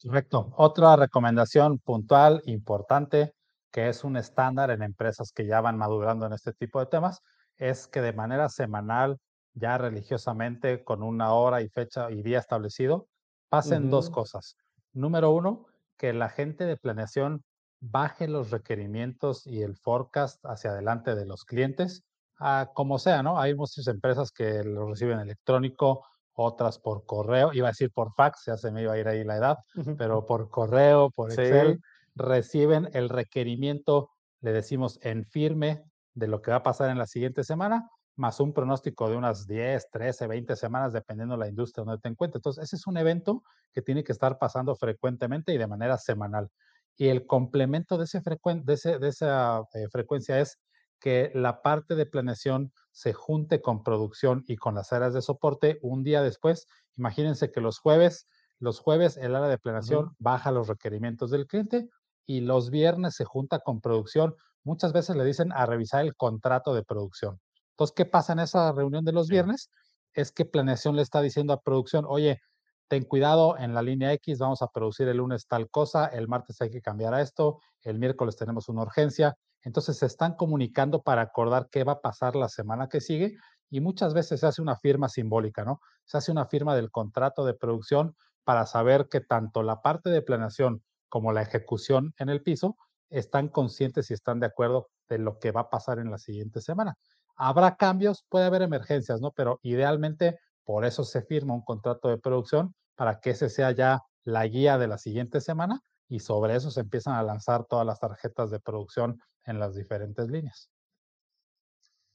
Correcto. 0.00 0.52
Otra 0.56 0.94
recomendación 0.94 1.80
puntual, 1.80 2.42
importante, 2.44 3.34
que 3.72 3.88
es 3.88 4.04
un 4.04 4.16
estándar 4.16 4.70
en 4.70 4.84
empresas 4.84 5.32
que 5.32 5.44
ya 5.44 5.60
van 5.60 5.76
madurando 5.76 6.26
en 6.26 6.32
este 6.32 6.52
tipo 6.52 6.78
de 6.78 6.86
temas, 6.86 7.22
es 7.56 7.88
que 7.88 8.02
de 8.02 8.12
manera 8.12 8.48
semanal, 8.48 9.18
ya 9.54 9.78
religiosamente, 9.78 10.84
con 10.84 11.02
una 11.02 11.32
hora 11.32 11.60
y 11.60 11.68
fecha 11.70 12.08
y 12.12 12.22
día 12.22 12.38
establecido, 12.38 13.08
pasen 13.48 13.90
dos 13.90 14.10
cosas. 14.10 14.56
Número 14.92 15.32
uno, 15.32 15.66
que 15.96 16.12
la 16.12 16.28
gente 16.28 16.66
de 16.66 16.76
planeación 16.76 17.42
baje 17.80 18.28
los 18.28 18.50
requerimientos 18.50 19.46
y 19.46 19.62
el 19.62 19.76
forecast 19.76 20.44
hacia 20.44 20.70
adelante 20.70 21.14
de 21.14 21.26
los 21.26 21.44
clientes, 21.44 22.04
a 22.38 22.70
como 22.74 22.98
sea, 22.98 23.22
¿no? 23.22 23.38
Hay 23.38 23.54
muchas 23.54 23.86
empresas 23.86 24.30
que 24.30 24.62
lo 24.64 24.88
reciben 24.88 25.20
electrónico, 25.20 26.04
otras 26.34 26.78
por 26.78 27.06
correo, 27.06 27.52
iba 27.52 27.68
a 27.68 27.70
decir 27.70 27.90
por 27.92 28.12
fax, 28.14 28.44
ya 28.46 28.56
se 28.56 28.70
me 28.70 28.82
iba 28.82 28.92
a 28.92 28.98
ir 28.98 29.08
ahí 29.08 29.24
la 29.24 29.36
edad, 29.36 29.56
pero 29.96 30.26
por 30.26 30.50
correo, 30.50 31.10
por 31.10 31.32
Excel, 31.32 31.80
reciben 32.14 32.90
el 32.92 33.08
requerimiento, 33.08 34.10
le 34.40 34.52
decimos 34.52 34.98
en 35.02 35.24
firme 35.24 35.84
de 36.14 36.28
lo 36.28 36.42
que 36.42 36.50
va 36.50 36.58
a 36.58 36.62
pasar 36.62 36.90
en 36.90 36.98
la 36.98 37.06
siguiente 37.06 37.42
semana, 37.42 37.88
más 38.16 38.40
un 38.40 38.52
pronóstico 38.52 39.08
de 39.08 39.16
unas 39.16 39.46
10, 39.46 39.90
13, 39.90 40.26
20 40.26 40.56
semanas, 40.56 40.92
dependiendo 40.92 41.34
de 41.34 41.40
la 41.40 41.48
industria 41.48 41.84
donde 41.84 42.00
te 42.00 42.08
encuentres. 42.08 42.40
Entonces, 42.40 42.64
ese 42.64 42.76
es 42.76 42.86
un 42.86 42.96
evento 42.96 43.42
que 43.72 43.82
tiene 43.82 44.02
que 44.04 44.12
estar 44.12 44.38
pasando 44.38 44.74
frecuentemente 44.74 45.52
y 45.52 45.58
de 45.58 45.66
manera 45.66 45.98
semanal. 45.98 46.50
Y 46.96 47.08
el 47.08 47.26
complemento 47.26 47.98
de, 47.98 48.04
ese 48.04 48.20
de, 48.20 48.98
de 48.98 49.08
esa 49.08 49.62
eh, 49.74 49.88
frecuencia 49.90 50.40
es 50.40 50.58
que 51.00 51.30
la 51.34 51.62
parte 51.62 51.94
de 51.94 52.06
planeación 52.06 52.72
se 52.90 53.12
junte 53.12 53.60
con 53.60 53.82
producción 53.82 54.44
y 54.46 54.56
con 54.56 54.74
las 54.74 54.92
áreas 54.92 55.12
de 55.12 55.22
soporte 55.22 55.78
un 55.82 56.02
día 56.02 56.22
después. 56.22 56.66
Imagínense 56.96 57.52
que 57.52 57.60
los 57.60 57.78
jueves, 57.78 58.26
los 58.58 58.80
jueves 58.80 59.18
el 59.18 59.36
área 59.36 59.48
de 59.48 59.58
planeación 59.58 60.14
baja 60.18 60.50
los 60.50 60.68
requerimientos 60.68 61.30
del 61.30 61.46
cliente 61.46 61.88
y 62.24 62.40
los 62.40 62.70
viernes 62.70 63.14
se 63.14 63.24
junta 63.24 63.58
con 63.58 63.80
producción. 63.80 64.34
Muchas 64.64 64.92
veces 64.92 65.16
le 65.16 65.24
dicen 65.24 65.52
a 65.52 65.66
revisar 65.66 66.04
el 66.04 66.16
contrato 66.16 66.74
de 66.74 66.82
producción. 66.82 67.38
Entonces, 67.72 67.94
¿qué 67.94 68.06
pasa 68.06 68.32
en 68.32 68.40
esa 68.40 68.72
reunión 68.72 69.04
de 69.04 69.12
los 69.12 69.28
viernes? 69.28 69.70
Es 70.14 70.32
que 70.32 70.46
planeación 70.46 70.96
le 70.96 71.02
está 71.02 71.20
diciendo 71.20 71.52
a 71.52 71.60
producción, 71.60 72.06
oye, 72.08 72.40
ten 72.88 73.04
cuidado, 73.04 73.58
en 73.58 73.74
la 73.74 73.82
línea 73.82 74.12
X 74.14 74.38
vamos 74.38 74.62
a 74.62 74.68
producir 74.68 75.08
el 75.08 75.18
lunes 75.18 75.46
tal 75.46 75.68
cosa, 75.70 76.06
el 76.06 76.28
martes 76.28 76.60
hay 76.60 76.70
que 76.70 76.80
cambiar 76.80 77.14
a 77.14 77.20
esto, 77.20 77.60
el 77.82 77.98
miércoles 77.98 78.36
tenemos 78.36 78.68
una 78.68 78.82
urgencia. 78.82 79.36
Entonces 79.62 79.98
se 79.98 80.06
están 80.06 80.34
comunicando 80.34 81.02
para 81.02 81.22
acordar 81.22 81.68
qué 81.70 81.82
va 81.82 81.94
a 81.94 82.00
pasar 82.00 82.36
la 82.36 82.48
semana 82.48 82.88
que 82.88 83.00
sigue 83.00 83.36
y 83.68 83.80
muchas 83.80 84.14
veces 84.14 84.40
se 84.40 84.46
hace 84.46 84.62
una 84.62 84.76
firma 84.76 85.08
simbólica, 85.08 85.64
¿no? 85.64 85.80
Se 86.04 86.18
hace 86.18 86.30
una 86.30 86.46
firma 86.46 86.76
del 86.76 86.90
contrato 86.90 87.44
de 87.44 87.54
producción 87.54 88.14
para 88.44 88.64
saber 88.66 89.08
que 89.08 89.20
tanto 89.20 89.64
la 89.64 89.82
parte 89.82 90.08
de 90.10 90.22
planeación 90.22 90.82
como 91.08 91.32
la 91.32 91.42
ejecución 91.42 92.14
en 92.18 92.28
el 92.28 92.42
piso 92.42 92.76
están 93.10 93.48
conscientes 93.48 94.10
y 94.10 94.14
están 94.14 94.38
de 94.38 94.46
acuerdo 94.46 94.88
de 95.08 95.18
lo 95.18 95.38
que 95.38 95.50
va 95.50 95.62
a 95.62 95.70
pasar 95.70 95.98
en 95.98 96.10
la 96.10 96.18
siguiente 96.18 96.60
semana. 96.60 96.94
Habrá 97.36 97.76
cambios, 97.76 98.24
puede 98.28 98.46
haber 98.46 98.62
emergencias, 98.62 99.20
¿no? 99.20 99.32
Pero 99.32 99.58
idealmente 99.62 100.38
por 100.66 100.84
eso 100.84 101.04
se 101.04 101.22
firma 101.22 101.54
un 101.54 101.64
contrato 101.64 102.08
de 102.08 102.18
producción 102.18 102.74
para 102.96 103.20
que 103.20 103.30
ese 103.30 103.48
sea 103.48 103.70
ya 103.70 104.02
la 104.24 104.46
guía 104.46 104.76
de 104.76 104.88
la 104.88 104.98
siguiente 104.98 105.40
semana 105.40 105.80
y 106.08 106.18
sobre 106.18 106.56
eso 106.56 106.70
se 106.70 106.80
empiezan 106.80 107.14
a 107.14 107.22
lanzar 107.22 107.64
todas 107.64 107.86
las 107.86 108.00
tarjetas 108.00 108.50
de 108.50 108.60
producción 108.60 109.20
en 109.44 109.60
las 109.60 109.76
diferentes 109.76 110.28
líneas. 110.28 110.68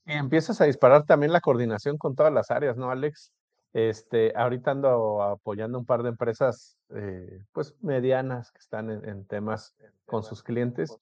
Y 0.04 0.12
empiezas 0.12 0.60
a 0.60 0.64
disparar 0.64 1.04
también 1.04 1.32
la 1.32 1.40
coordinación 1.40 1.96
con 1.96 2.14
todas 2.14 2.32
las 2.32 2.50
áreas, 2.50 2.76
¿no, 2.76 2.90
Alex? 2.90 3.32
Este, 3.72 4.34
ahorita 4.36 4.72
ando 4.72 5.22
apoyando 5.22 5.78
un 5.78 5.86
par 5.86 6.02
de 6.02 6.10
empresas, 6.10 6.76
eh, 6.90 7.42
pues 7.52 7.74
medianas 7.80 8.52
que 8.52 8.58
están 8.58 8.90
en, 8.90 9.24
temas 9.26 9.74
con 10.04 10.22
sus 10.22 10.42
clientes. 10.42 10.98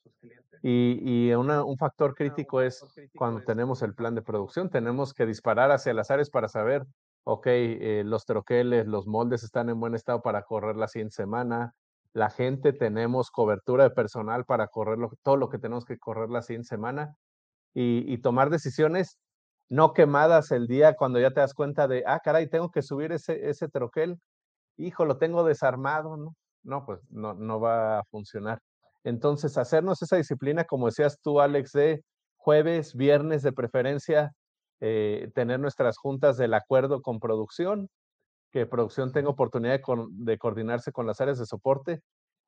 Y, 0.63 1.33
un 1.33 1.77
factor 1.79 2.15
crítico 2.15 2.61
es 2.61 2.87
cuando 3.17 3.43
tenemos 3.43 3.83
el 3.83 3.95
plan 3.95 4.15
de 4.15 4.23
producción, 4.23 4.71
tenemos 4.71 5.15
que 5.15 5.27
disparar 5.27 5.73
hacia 5.73 5.95
las 5.95 6.11
áreas 6.11 6.31
para 6.31 6.49
saber 6.49 6.87
ok, 7.25 7.47
eh, 7.47 8.03
los 8.05 8.25
troqueles, 8.25 8.87
los 8.87 9.07
moldes 9.07 9.43
están 9.43 9.69
en 9.69 9.81
buen 9.81 9.95
estado 9.95 10.23
para 10.23 10.43
correr 10.43 10.77
la 10.77 10.89
siguiente 10.89 11.15
semana, 11.15 11.75
la 12.13 12.31
gente 12.31 12.73
tenemos 12.73 13.31
cobertura 13.31 13.85
de 13.85 13.91
personal 13.91 14.45
para 14.45 14.69
correr 14.69 14.99
todo 15.23 15.37
lo 15.37 15.49
que 15.49 15.59
tenemos 15.59 15.85
que 15.85 15.99
correr 15.99 16.31
la 16.31 16.43
siguiente 16.43 16.69
semana 16.69 17.15
y, 17.73 18.19
tomar 18.19 18.51
decisiones 18.51 19.19
no 19.69 19.93
quemadas 19.93 20.51
el 20.51 20.67
día 20.67 20.95
cuando 20.97 21.21
ya 21.21 21.31
te 21.31 21.41
das 21.41 21.55
cuenta 21.55 21.87
de, 21.87 22.03
ah, 22.07 22.21
caray, 22.23 22.49
tengo 22.49 22.71
que 22.71 22.83
subir 22.83 23.13
ese, 23.13 23.49
ese 23.49 23.69
troquel, 23.69 24.19
hijo, 24.77 25.05
lo 25.05 25.19
tengo 25.19 25.45
desarmado, 25.45 26.17
¿no? 26.17 26.35
No, 26.65 26.85
pues 26.85 27.01
no, 27.11 27.35
no 27.35 27.61
va 27.61 28.01
a 28.01 28.05
funcionar. 28.11 28.61
Entonces, 29.05 29.57
hacernos 29.57 30.03
esa 30.03 30.17
disciplina, 30.17 30.65
como 30.65 30.87
decías 30.87 31.19
tú, 31.23 31.41
Alex, 31.41 31.73
de 31.73 32.03
jueves, 32.37 32.95
viernes 32.95 33.43
de 33.43 33.53
preferencia, 33.53 34.33
eh, 34.81 35.31
tener 35.35 35.61
nuestras 35.61 35.99
juntas 35.99 36.37
del 36.37 36.55
acuerdo 36.55 37.03
con 37.03 37.21
producción, 37.21 37.89
que 38.51 38.67
producción 38.67 39.13
tenga 39.13 39.31
oportunidad 39.31 39.81
de, 40.11 40.39
coordinarse 40.39 40.93
con 40.93 41.07
las 41.07 41.21
áreas 41.21 41.39
de 41.39 41.47
soporte 41.47 42.01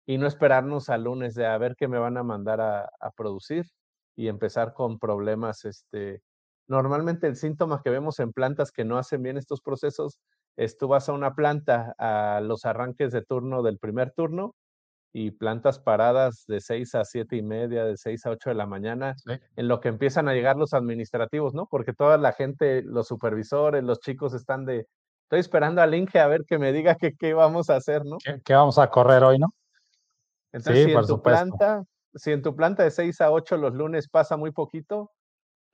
y 0.06 0.18
no 0.18 0.26
esperarnos 0.26 0.88
al 0.88 1.04
lunes 1.04 1.34
de 1.34 1.46
a 1.46 1.56
ver 1.58 1.76
qué 1.76 1.88
me 1.88 1.98
van 1.98 2.16
a 2.16 2.22
mandar 2.22 2.60
a, 2.60 3.10
producir 3.16 3.66
y 4.16 4.28
empezar 4.28 4.74
con 4.74 4.98
problemas. 4.98 5.64
Este, 5.64 6.22
normalmente 6.68 7.26
el 7.26 7.36
síntoma 7.36 7.82
que 7.84 7.90
vemos 7.90 8.18
en 8.20 8.32
plantas 8.32 8.72
que 8.72 8.84
no 8.84 8.98
hacen 8.98 9.22
bien 9.22 9.36
estos 9.38 9.60
procesos 9.60 10.18
es 10.56 10.76
tú 10.76 10.88
vas 10.88 11.08
a 11.08 11.12
una 11.12 11.34
planta 11.34 11.94
a 11.98 12.40
los 12.40 12.64
arranques 12.64 13.12
de 13.12 13.22
turno 13.22 13.62
del 13.62 13.78
primer 13.78 14.12
turno 14.12 14.54
y 15.12 15.30
plantas 15.30 15.78
paradas 15.78 16.44
de 16.48 16.60
6 16.60 16.94
a 16.94 17.04
7 17.04 17.36
y 17.36 17.42
media, 17.42 17.84
de 17.84 17.96
6 17.96 18.26
a 18.26 18.30
8 18.30 18.50
de 18.50 18.54
la 18.54 18.66
mañana, 18.66 19.14
en 19.26 19.68
lo 19.68 19.80
que 19.80 19.88
empiezan 19.88 20.28
a 20.28 20.32
llegar 20.32 20.56
los 20.56 20.72
administrativos, 20.72 21.54
¿no? 21.54 21.66
Porque 21.66 21.92
toda 21.92 22.16
la 22.16 22.32
gente, 22.32 22.82
los 22.82 23.08
supervisores, 23.08 23.84
los 23.84 24.00
chicos 24.00 24.32
están 24.32 24.64
de, 24.64 24.86
estoy 25.24 25.40
esperando 25.40 25.82
al 25.82 25.94
Inge 25.94 26.18
a 26.18 26.26
ver 26.26 26.44
que 26.46 26.58
me 26.58 26.72
diga 26.72 26.94
qué, 26.94 27.12
qué 27.18 27.34
vamos 27.34 27.68
a 27.68 27.76
hacer, 27.76 28.04
¿no? 28.04 28.16
¿Qué, 28.44 28.54
vamos 28.54 28.78
a 28.78 28.88
correr 28.88 29.22
hoy, 29.22 29.38
no? 29.38 29.48
Entonces, 30.52 30.86
si, 30.86 30.92
en 30.92 31.06
tu 31.06 31.22
planta, 31.22 31.82
si 32.14 32.32
en 32.32 32.42
tu 32.42 32.56
planta 32.56 32.82
de 32.82 32.90
6 32.90 33.20
a 33.20 33.30
8 33.30 33.56
los 33.58 33.74
lunes 33.74 34.08
pasa 34.08 34.38
muy 34.38 34.50
poquito, 34.50 35.10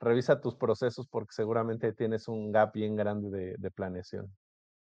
revisa 0.01 0.41
tus 0.41 0.55
procesos 0.55 1.07
porque 1.07 1.31
seguramente 1.31 1.93
tienes 1.93 2.27
un 2.27 2.51
gap 2.51 2.73
bien 2.73 2.95
grande 2.97 3.55
de 3.57 3.71
planeación. 3.71 4.29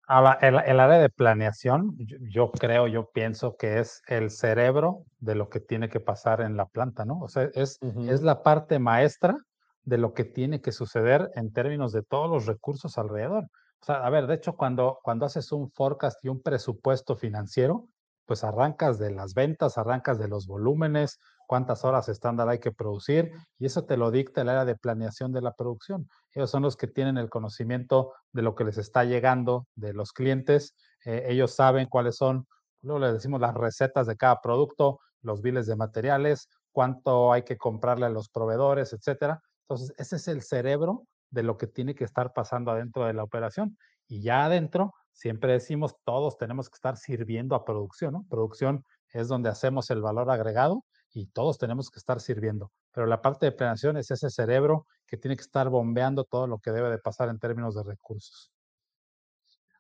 Ahora, 0.09 0.39
el, 0.43 0.81
área 0.81 0.99
de 0.99 1.09
planeación, 1.09 1.97
yo, 2.29 2.51
creo, 2.51 2.89
yo 2.89 3.11
pienso 3.13 3.57
que 3.57 3.79
es 3.79 4.03
el 4.09 4.31
cerebro 4.31 5.05
de 5.21 5.35
lo 5.35 5.49
que 5.49 5.61
tiene 5.61 5.89
que 5.89 6.01
pasar 6.01 6.41
en 6.41 6.57
la 6.57 6.67
planta, 6.67 7.05
¿no? 7.05 7.21
O 7.21 7.29
sea, 7.29 7.49
es, 7.55 7.79
es 8.09 8.23
la 8.23 8.43
parte 8.43 8.79
maestra 8.79 9.37
de 9.85 9.99
lo 9.99 10.13
que 10.13 10.25
tiene 10.25 10.61
que 10.61 10.73
suceder 10.73 11.31
en 11.35 11.53
términos 11.53 11.93
de 11.93 12.03
todos 12.03 12.29
los 12.29 12.47
recursos 12.47 12.99
alrededor. 12.99 13.45
O 13.81 13.85
sea, 13.85 14.05
a 14.05 14.11
ver, 14.11 14.27
de 14.27 14.35
hecho, 14.35 14.57
cuando, 14.57 14.99
cuando 15.03 15.27
haces 15.27 15.51
un 15.53 15.71
forecast 15.71 16.25
y 16.25 16.29
un 16.29 16.43
presupuesto 16.43 17.17
financiero, 17.17 17.89
pues 18.27 18.45
arrancas 18.45 18.99
de 18.99 19.11
las 19.11 19.35
ventas, 19.35 19.79
arrancas 19.79 20.19
de 20.19 20.29
los 20.29 20.47
volúmenes, 20.47 21.19
cuántas 21.47 21.85
horas 21.85 22.09
estándar 22.09 22.49
hay 22.49 22.61
que 22.61 22.73
producir, 22.73 23.33
y 23.59 23.67
eso 23.67 23.85
te 23.85 23.97
lo 23.97 24.11
dicta 24.11 24.43
el 24.43 24.49
área 24.49 24.65
de 24.65 24.77
planeación 24.77 25.33
de 25.33 25.43
la 25.43 25.53
producción. 25.53 26.09
Ellos 26.35 26.51
son 26.51 26.63
los 26.63 26.77
que 26.77 26.87
tienen 26.87 27.19
el 27.19 27.31
conocimiento 27.31 28.13
de 28.33 28.43
lo 28.43 28.55
que 28.55 28.65
les 28.65 28.79
está 28.79 29.05
llegando 29.05 29.67
de 29.75 29.93
los 29.93 30.13
clientes, 30.13 30.75
eh, 31.05 31.27
ellos 31.29 31.55
saben 31.55 31.89
cuáles 31.89 32.17
son, 32.17 32.47
luego 32.81 33.01
les 33.01 33.13
decimos 33.15 33.41
las 33.41 33.55
recetas 33.55 34.07
de 34.07 34.17
cada 34.17 34.41
producto, 34.41 35.01
los 35.21 35.43
biles 35.43 35.67
de 35.67 35.77
materiales, 35.77 36.49
cuánto 36.71 37.33
hay 37.33 37.43
que 37.43 37.57
comprarle 37.57 38.07
a 38.07 38.11
los 38.11 38.29
proveedores, 38.29 38.93
etcétera. 38.93 39.41
Entonces, 39.63 39.95
ese 39.99 40.17
es 40.17 40.29
el 40.29 40.43
cerebro 40.43 41.07
de 41.31 41.43
lo 41.43 41.57
que 41.57 41.67
tiene 41.67 41.95
que 41.95 42.05
estar 42.05 42.33
pasando 42.33 42.71
adentro 42.71 43.05
de 43.07 43.15
la 43.15 43.23
operación. 43.25 43.77
Y 44.09 44.23
ya 44.23 44.45
adentro, 44.45 44.95
siempre 45.13 45.53
decimos, 45.53 45.97
todos 46.05 46.37
tenemos 46.37 46.69
que 46.69 46.77
estar 46.77 46.97
sirviendo 46.97 47.55
a 47.55 47.65
producción, 47.65 48.13
¿no? 48.15 48.27
Producción 48.29 48.85
es 49.13 49.29
donde 49.29 49.49
hacemos 49.49 49.91
el 49.91 50.03
valor 50.03 50.31
agregado 50.31 50.85
y 51.13 51.27
todos 51.27 51.59
tenemos 51.59 51.91
que 51.91 51.99
estar 51.99 52.21
sirviendo. 52.21 52.71
Pero 52.93 53.07
la 53.07 53.23
parte 53.23 53.47
de 53.47 53.53
planeación 53.53 53.97
es 53.97 54.11
ese 54.11 54.31
cerebro 54.31 54.87
que 55.07 55.17
tiene 55.17 55.37
que 55.37 55.43
estar 55.43 55.69
bombeando 55.69 56.25
todo 56.25 56.47
lo 56.47 56.59
que 56.59 56.71
debe 56.71 56.91
de 56.91 56.99
pasar 56.99 57.29
en 57.29 57.39
términos 57.39 57.75
de 57.75 57.83
recursos. 57.83 58.53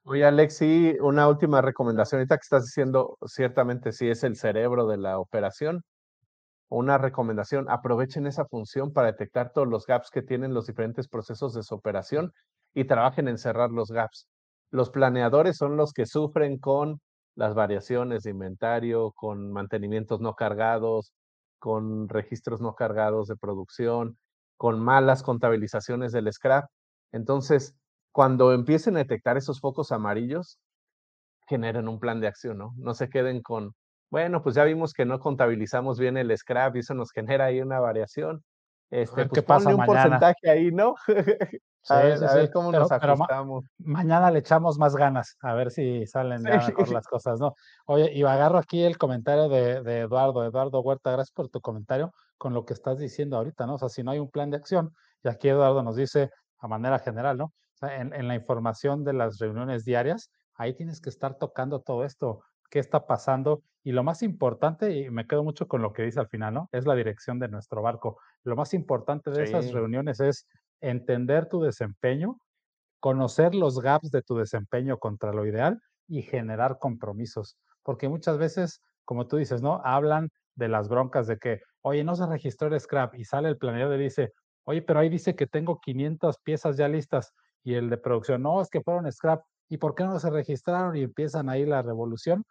Oye, 0.05 0.25
Alexi, 0.25 0.97
una 1.01 1.29
última 1.29 1.63
recomendación. 1.63 2.19
Ahorita 2.19 2.37
que 2.37 2.43
estás 2.43 2.65
diciendo, 2.65 3.19
ciertamente 3.27 3.93
sí 3.93 4.09
es 4.09 4.25
el 4.25 4.37
cerebro 4.37 4.87
de 4.87 4.97
la 4.97 5.19
operación. 5.19 5.83
Una 6.69 6.99
recomendación, 6.99 7.71
aprovechen 7.71 8.27
esa 8.27 8.47
función 8.47 8.93
para 8.93 9.09
detectar 9.09 9.53
todos 9.53 9.69
los 9.69 9.87
gaps 9.87 10.11
que 10.11 10.23
tienen 10.23 10.55
los 10.55 10.67
diferentes 10.67 11.07
procesos 11.07 11.55
de 11.55 11.63
su 11.63 11.75
operación 11.75 12.33
y 12.75 12.85
trabajen 12.85 13.29
en 13.29 13.39
cerrar 13.39 13.71
los 13.71 13.91
gaps. 13.91 14.27
Los 14.71 14.91
planeadores 14.91 15.57
son 15.57 15.77
los 15.77 15.93
que 15.93 16.07
sufren 16.07 16.59
con 16.59 17.01
las 17.35 17.55
variaciones 17.55 18.23
de 18.23 18.31
inventario, 18.31 19.13
con 19.13 19.53
mantenimientos 19.53 20.21
no 20.21 20.35
cargados, 20.35 21.13
con 21.63 22.09
registros 22.09 22.61
no 22.61 22.75
cargados 22.75 23.29
de 23.29 23.37
producción, 23.37 24.19
con 24.57 24.81
malas 24.81 25.23
contabilizaciones 25.23 26.11
del 26.11 26.33
scrap. 26.33 26.69
Entonces, 27.13 27.77
cuando 28.11 28.53
empiecen 28.53 28.97
a 28.97 28.99
detectar 28.99 29.37
esos 29.37 29.61
focos 29.61 29.93
amarillos, 29.93 30.59
generen 31.47 31.87
un 31.87 32.01
plan 32.01 32.21
de 32.21 32.27
acción, 32.27 32.59
¿no? 32.59 32.75
No 32.79 32.95
se 32.95 33.09
queden 33.09 33.43
con, 33.43 33.77
bueno, 34.11 34.43
pues 34.43 34.57
ya 34.57 34.65
vimos 34.65 34.93
que 34.93 35.07
no 35.07 35.21
contabilizamos 35.21 36.01
bien 36.01 36.17
el 36.17 36.37
scrap 36.37 36.75
y 36.75 36.81
eso 36.81 36.95
nos 36.95 37.13
genera 37.13 37.45
ahí 37.45 37.61
una 37.61 37.79
variación. 37.79 38.43
Este, 38.91 39.27
pues 39.27 39.31
qué 39.33 39.43
pasa 39.43 39.71
un 39.71 39.77
mañana. 39.77 40.03
porcentaje 40.03 40.51
ahí, 40.51 40.73
¿no? 40.73 40.97
Sí, 41.85 41.93
a 41.95 41.97
ver, 41.99 42.19
sí, 42.19 42.25
a 42.25 42.29
sí, 42.29 42.39
ver 42.39 42.51
cómo 42.53 42.71
pero- 42.71 42.83
nos 42.83 42.91
ma- 42.91 42.97
ajustamos. 42.97 43.65
Mañana 43.79 44.31
le 44.31 44.39
echamos 44.39 44.79
más 44.79 44.95
ganas, 44.95 45.37
a 45.41 45.55
ver 45.55 45.71
si 45.73 46.07
salen 46.07 46.45
ya 46.45 46.59
mejor 46.67 46.89
las 46.91 47.07
cosas, 47.09 47.41
¿no? 47.41 47.55
Oye, 47.87 48.13
y 48.13 48.23
agarro 48.23 48.59
aquí 48.59 48.83
el 48.85 48.99
comentario 48.99 49.49
de, 49.49 49.83
de 49.83 50.01
Eduardo. 50.01 50.45
Eduardo 50.45 50.81
Huerta, 50.81 51.11
gracias 51.11 51.33
por 51.33 51.49
tu 51.49 51.61
comentario 51.61 52.13
con 52.39 52.55
lo 52.55 52.65
que 52.65 52.73
estás 52.73 52.99
diciendo 52.99 53.37
ahorita, 53.37 53.67
¿no? 53.67 53.75
O 53.75 53.79
sea, 53.79 53.89
si 53.89 54.03
no 54.05 54.13
hay 54.13 54.21
un 54.21 54.31
plan 54.31 54.51
de 54.51 54.57
acción, 54.59 54.95
y 55.25 55.29
aquí 55.29 55.49
Eduardo 55.49 55.83
nos 55.83 55.97
dice 55.97 56.31
a 56.59 56.69
manera 56.69 56.99
general, 57.01 57.37
¿no? 57.39 57.45
O 57.47 57.77
sea, 57.77 58.01
en, 58.01 58.13
en 58.15 58.29
la 58.29 58.37
información 58.37 59.03
de 59.05 59.13
las 59.15 59.39
reuniones 59.39 59.85
diarias, 59.85 60.31
ahí 60.55 60.75
tienes 60.75 61.01
que 61.01 61.11
estar 61.11 61.37
tocando 61.37 61.81
todo 61.81 62.05
esto, 62.05 62.43
qué 62.71 62.79
está 62.79 63.07
pasando, 63.07 63.63
y 63.85 63.91
lo 63.91 64.05
más 64.05 64.23
importante, 64.23 64.93
y 64.97 65.11
me 65.11 65.27
quedo 65.27 65.43
mucho 65.43 65.67
con 65.67 65.83
lo 65.83 65.93
que 65.93 66.05
dice 66.05 66.21
al 66.21 66.29
final, 66.29 66.55
¿no? 66.55 66.69
Es 66.71 66.87
la 66.87 66.95
dirección 66.95 67.41
de 67.41 67.49
nuestro 67.49 67.83
barco. 67.83 68.19
Lo 68.45 68.55
más 68.55 68.73
importante 68.75 69.33
de 69.33 69.43
esas 69.43 69.73
reuniones 69.73 70.21
es 70.21 70.47
entender 70.83 71.49
tu 71.49 71.63
desempeño, 71.63 72.39
conocer 73.01 73.55
los 73.55 73.81
gaps 73.81 74.11
de 74.11 74.23
tu 74.23 74.37
desempeño 74.37 74.99
contra 74.99 75.33
lo 75.33 75.47
ideal 75.47 75.81
y 76.07 76.23
generar 76.23 76.79
compromisos. 76.79 77.57
Porque 77.83 78.09
muchas 78.09 78.39
veces, 78.39 78.81
como 79.05 79.27
tú 79.27 79.37
dices, 79.37 79.63
¿no? 79.63 79.81
Hablan 79.85 80.29
de 80.55 80.69
las 80.69 80.89
broncas 80.89 81.27
de 81.27 81.39
que, 81.39 81.61
oye, 81.81 82.05
no 82.05 82.15
se 82.15 82.27
registró 82.27 82.69
el 82.69 82.79
scrap 82.79 83.15
y 83.15 83.25
sale 83.25 83.49
el 83.49 83.57
planeador 83.57 83.99
y 83.99 84.05
dice, 84.05 84.33
oye, 84.65 84.83
pero 84.83 85.01
ahí 85.01 85.09
dice 85.09 85.35
que 85.35 85.47
tengo 85.47 85.81
500 85.81 86.39
piezas 86.39 86.77
ya 86.77 86.89
listas 86.89 87.33
y 87.65 87.75
el 87.75 87.89
de 87.91 87.97
producción, 87.97 88.43
no, 88.43 88.61
es 88.61 88.69
que 88.69 88.83
fueron 88.83 89.11
scrap. 89.11 89.43
¿Y 89.69 89.79
por 89.79 89.95
qué 89.95 90.05
no 90.05 90.19
se 90.19 90.31
registraron? 90.31 90.95
Y 90.97 91.03
empiezan 91.03 91.49
ahí 91.49 91.65
la 91.65 91.81
revolución 91.83 92.45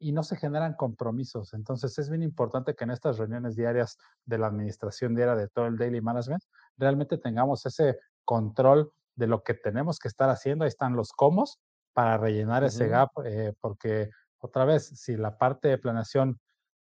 y 0.00 0.12
no 0.12 0.22
se 0.24 0.36
generan 0.36 0.74
compromisos. 0.74 1.54
Entonces 1.54 1.96
es 1.98 2.10
bien 2.10 2.22
importante 2.24 2.74
que 2.74 2.84
en 2.84 2.90
estas 2.90 3.18
reuniones 3.18 3.54
diarias 3.54 3.96
de 4.24 4.38
la 4.38 4.48
administración 4.48 5.14
diaria 5.14 5.36
de 5.36 5.48
todo 5.48 5.66
el 5.66 5.76
daily 5.76 6.00
management 6.00 6.42
realmente 6.76 7.18
tengamos 7.18 7.64
ese 7.66 7.98
control 8.24 8.92
de 9.14 9.26
lo 9.28 9.42
que 9.42 9.54
tenemos 9.54 9.98
que 9.98 10.08
estar 10.08 10.30
haciendo. 10.30 10.64
Ahí 10.64 10.68
están 10.68 10.96
los 10.96 11.12
comos 11.12 11.58
para 11.92 12.16
rellenar 12.18 12.64
ese 12.64 12.88
gap, 12.88 13.10
eh, 13.24 13.52
porque 13.60 14.08
otra 14.38 14.64
vez, 14.64 14.88
si 14.94 15.16
la 15.16 15.36
parte 15.38 15.68
de 15.68 15.78
planeación 15.78 16.40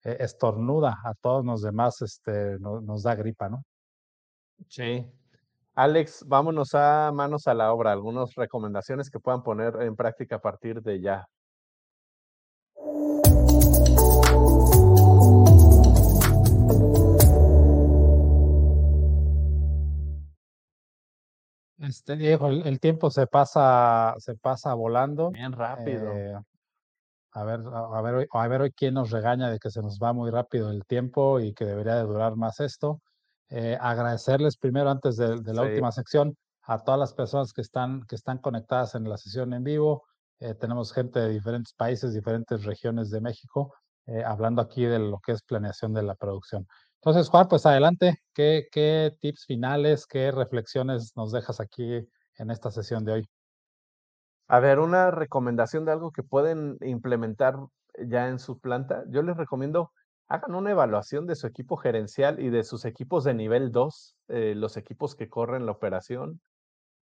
eh, 0.04 0.16
estornuda 0.20 0.98
a 1.04 1.14
todos 1.14 1.44
los 1.44 1.62
demás, 1.62 2.00
este, 2.02 2.58
no- 2.60 2.80
nos 2.80 3.02
da 3.04 3.14
gripa, 3.14 3.48
¿no? 3.48 3.62
Sí. 4.68 5.06
Alex, 5.74 6.24
vámonos 6.26 6.74
a 6.74 7.10
manos 7.12 7.46
a 7.46 7.54
la 7.54 7.72
obra. 7.72 7.92
Algunas 7.92 8.34
recomendaciones 8.34 9.10
que 9.10 9.20
puedan 9.20 9.42
poner 9.42 9.80
en 9.82 9.96
práctica 9.96 10.36
a 10.36 10.40
partir 10.40 10.82
de 10.82 11.00
ya. 11.00 11.26
Este, 21.82 22.16
Diego, 22.16 22.48
el, 22.48 22.66
el 22.66 22.78
tiempo 22.78 23.10
se 23.10 23.26
pasa, 23.26 24.14
se 24.18 24.36
pasa 24.36 24.72
volando. 24.74 25.30
Bien 25.32 25.52
rápido. 25.52 26.12
Eh, 26.12 26.34
a 27.32 27.44
ver, 27.44 27.60
a, 27.72 28.00
ver, 28.02 28.28
a 28.30 28.48
ver 28.48 28.60
hoy 28.60 28.70
quién 28.72 28.94
nos 28.94 29.10
regaña 29.10 29.50
de 29.50 29.58
que 29.58 29.70
se 29.70 29.80
nos 29.82 29.98
va 29.98 30.12
muy 30.12 30.30
rápido 30.30 30.70
el 30.70 30.84
tiempo 30.86 31.40
y 31.40 31.52
que 31.54 31.64
debería 31.64 31.96
de 31.96 32.04
durar 32.04 32.36
más 32.36 32.60
esto. 32.60 33.00
Eh, 33.48 33.76
agradecerles 33.80 34.56
primero, 34.56 34.90
antes 34.90 35.16
de, 35.16 35.40
de 35.40 35.54
la 35.54 35.62
Sí. 35.62 35.68
última 35.68 35.90
sección, 35.92 36.36
a 36.62 36.78
todas 36.84 37.00
las 37.00 37.14
personas 37.14 37.52
que 37.52 37.62
están, 37.62 38.02
que 38.06 38.14
están 38.14 38.38
conectadas 38.38 38.94
en 38.94 39.08
la 39.08 39.16
sesión 39.16 39.52
en 39.52 39.64
vivo. 39.64 40.04
Eh, 40.40 40.54
tenemos 40.54 40.92
gente 40.92 41.18
de 41.20 41.30
diferentes 41.30 41.74
países, 41.74 42.14
diferentes 42.14 42.64
regiones 42.64 43.10
de 43.10 43.20
México, 43.20 43.74
eh, 44.06 44.22
hablando 44.24 44.62
aquí 44.62 44.84
de 44.84 44.98
lo 45.00 45.18
que 45.18 45.32
es 45.32 45.42
planeación 45.42 45.94
de 45.94 46.02
la 46.02 46.14
producción. 46.14 46.66
Entonces, 47.04 47.30
Juan, 47.30 47.48
pues 47.48 47.66
adelante. 47.66 48.22
¿Qué, 48.32 49.16
tips 49.20 49.46
finales, 49.46 50.06
qué 50.06 50.30
reflexiones 50.30 51.16
nos 51.16 51.32
dejas 51.32 51.58
aquí 51.58 52.08
en 52.38 52.50
esta 52.52 52.70
sesión 52.70 53.04
de 53.04 53.12
hoy? 53.12 53.28
A 54.46 54.60
ver, 54.60 54.78
una 54.78 55.10
recomendación 55.10 55.84
de 55.84 55.90
algo 55.90 56.12
que 56.12 56.22
pueden 56.22 56.78
implementar 56.80 57.56
ya 57.98 58.28
en 58.28 58.38
su 58.38 58.60
planta. 58.60 59.02
Yo 59.08 59.22
les 59.22 59.36
recomiendo, 59.36 59.90
hagan 60.28 60.54
una 60.54 60.70
evaluación 60.70 61.26
de 61.26 61.34
su 61.34 61.48
equipo 61.48 61.76
gerencial 61.76 62.38
y 62.38 62.50
de 62.50 62.62
sus 62.62 62.84
equipos 62.84 63.24
de 63.24 63.34
nivel 63.34 63.72
2, 63.72 64.16
eh, 64.28 64.54
los 64.54 64.76
equipos 64.76 65.16
que 65.16 65.28
corren 65.28 65.66
la 65.66 65.72
operación, 65.72 66.40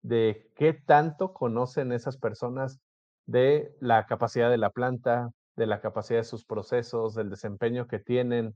de 0.04 0.50
qué 0.56 0.72
tanto 0.72 1.34
conocen 1.34 1.92
esas 1.92 2.16
personas 2.16 2.80
de 3.26 3.76
la 3.82 4.06
capacidad 4.06 4.50
de 4.50 4.58
la 4.58 4.70
planta, 4.70 5.32
de 5.58 5.68
la 5.68 5.82
capacidad 5.82 6.22
de 6.22 6.24
sus 6.24 6.46
procesos, 6.46 7.14
del 7.14 7.30
desempeño 7.30 7.88
que 7.88 8.00
tienen, 8.00 8.56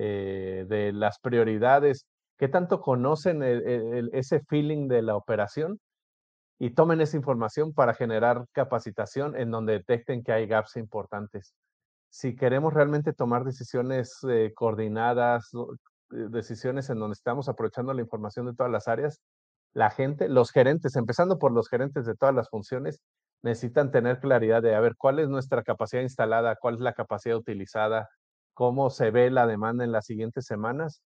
eh, 0.00 0.64
de 0.68 0.92
las 0.92 1.18
prioridades, 1.18 2.06
qué 2.38 2.48
tanto 2.48 2.80
conocen 2.80 3.42
ese 3.42 4.40
feeling 4.48 4.86
de 4.86 5.02
la 5.02 5.16
operación 5.16 5.80
y 6.58 6.70
tomen 6.70 7.00
esa 7.00 7.16
información 7.16 7.72
para 7.72 7.94
generar 7.94 8.46
capacitación 8.52 9.36
en 9.36 9.50
donde 9.50 9.74
detecten 9.74 10.22
que 10.22 10.32
hay 10.32 10.46
gaps 10.46 10.76
importantes. 10.76 11.54
Si 12.10 12.36
queremos 12.36 12.74
realmente 12.74 13.12
tomar 13.12 13.44
decisiones 13.44 14.18
eh, 14.28 14.52
coordinadas, 14.54 15.50
eh, 15.54 16.26
decisiones 16.30 16.90
en 16.90 16.98
donde 16.98 17.14
estamos 17.14 17.48
aprovechando 17.48 17.92
la 17.92 18.02
información 18.02 18.46
de 18.46 18.54
todas 18.54 18.72
las 18.72 18.88
áreas, 18.88 19.20
la 19.74 19.90
gente, 19.90 20.28
los 20.28 20.50
gerentes, 20.50 20.96
empezando 20.96 21.38
por 21.38 21.52
los 21.52 21.68
gerentes 21.68 22.06
de 22.06 22.14
todas 22.16 22.34
las 22.34 22.48
funciones, 22.48 23.00
necesitan 23.42 23.92
tener 23.92 24.18
claridad 24.18 24.62
de, 24.62 24.74
a 24.74 24.80
ver, 24.80 24.96
cuál 24.96 25.18
es 25.20 25.28
nuestra 25.28 25.62
capacidad 25.62 26.02
instalada, 26.02 26.56
cuál 26.56 26.74
es 26.74 26.80
la 26.80 26.94
capacidad 26.94 27.36
utilizada, 27.36 28.08
cómo 28.58 28.90
se 28.90 29.12
ve 29.12 29.30
la 29.30 29.46
demanda 29.46 29.84
en 29.84 29.92
las 29.92 30.06
siguientes 30.06 30.44
semanas 30.44 31.00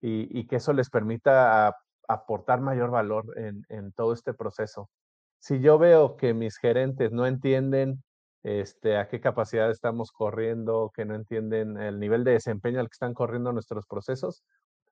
y, 0.00 0.44
que 0.48 0.56
eso 0.56 0.72
les 0.72 0.90
permita 0.90 1.76
aportar 2.08 2.60
mayor 2.60 2.90
valor 2.90 3.26
en, 3.38 3.92
todo 3.92 4.12
este 4.12 4.34
proceso. 4.34 4.90
Si 5.38 5.60
yo 5.60 5.78
veo 5.78 6.16
que 6.16 6.34
mis 6.34 6.56
gerentes 6.58 7.12
no 7.12 7.28
entienden 7.28 8.02
este, 8.42 8.96
a 8.96 9.06
qué 9.06 9.20
capacidad 9.20 9.70
estamos 9.70 10.10
corriendo, 10.10 10.90
que 10.92 11.04
no 11.04 11.14
entienden 11.14 11.76
el 11.80 12.00
nivel 12.00 12.24
de 12.24 12.32
desempeño 12.32 12.80
al 12.80 12.88
que 12.88 12.94
están 12.94 13.14
corriendo 13.14 13.52
nuestros 13.52 13.86
procesos, 13.86 14.42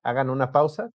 hagan 0.04 0.30
una 0.30 0.52
pausa 0.52 0.90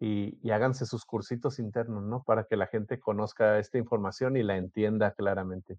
y 0.00 0.50
háganse 0.50 0.86
sus 0.86 1.04
cursitos 1.04 1.60
internos, 1.60 2.02
¿no? 2.02 2.24
Para 2.24 2.42
que 2.42 2.56
la 2.56 2.66
gente 2.66 2.98
conozca 2.98 3.60
esta 3.60 3.78
información 3.78 4.36
y 4.36 4.42
la 4.42 4.56
entienda 4.56 5.12
claramente. 5.12 5.78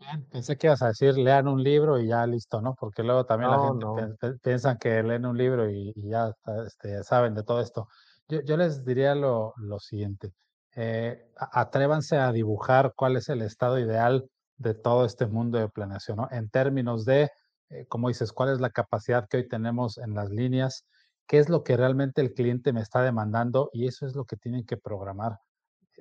Bien, 0.00 0.24
pensé 0.30 0.56
que 0.56 0.66
ibas 0.68 0.80
a 0.82 0.88
decir 0.88 1.14
lean 1.18 1.46
un 1.46 1.62
libro 1.62 1.98
y 2.00 2.08
ya 2.08 2.26
listo, 2.26 2.60
¿no? 2.62 2.74
Porque 2.74 3.02
luego 3.02 3.26
también 3.26 3.50
la 3.50 3.58
No, 3.58 3.60
gente 3.60 3.84
no. 3.84 4.10
piensan 4.42 4.78
que 4.78 5.02
leen 5.02 5.26
un 5.26 5.36
libro 5.36 5.68
y, 5.70 5.92
y 5.94 6.08
ya 6.10 6.28
está, 6.30 6.64
este, 6.66 7.04
saben 7.04 7.34
de 7.34 7.42
todo 7.44 7.60
esto. 7.60 7.86
Yo, 8.28 8.40
yo 8.42 8.56
les 8.56 8.84
diría 8.84 9.14
lo, 9.14 9.52
lo 9.58 9.78
siguiente, 9.78 10.32
eh, 10.74 11.30
atrévanse 11.36 12.16
a 12.16 12.32
dibujar 12.32 12.94
cuál 12.96 13.16
es 13.16 13.28
el 13.28 13.42
estado 13.42 13.78
ideal 13.78 14.26
de 14.56 14.74
todo 14.74 15.04
este 15.04 15.26
mundo 15.26 15.58
de 15.58 15.68
planeación, 15.68 16.16
¿no? 16.18 16.28
En 16.30 16.48
términos 16.50 17.04
de, 17.04 17.30
eh, 17.68 17.86
como 17.88 18.08
dices, 18.08 18.32
cuál 18.32 18.50
es 18.50 18.60
la 18.60 18.70
capacidad 18.70 19.28
que 19.28 19.36
hoy 19.38 19.48
tenemos 19.48 19.98
en 19.98 20.14
las 20.14 20.30
líneas, 20.30 20.86
qué 21.26 21.38
es 21.38 21.50
lo 21.50 21.62
que 21.62 21.76
realmente 21.76 22.22
el 22.22 22.32
cliente 22.32 22.72
me 22.72 22.80
está 22.80 23.02
demandando 23.02 23.68
y 23.72 23.86
eso 23.86 24.06
es 24.06 24.14
lo 24.16 24.24
que 24.24 24.36
tienen 24.36 24.64
que 24.64 24.76
programar 24.78 25.38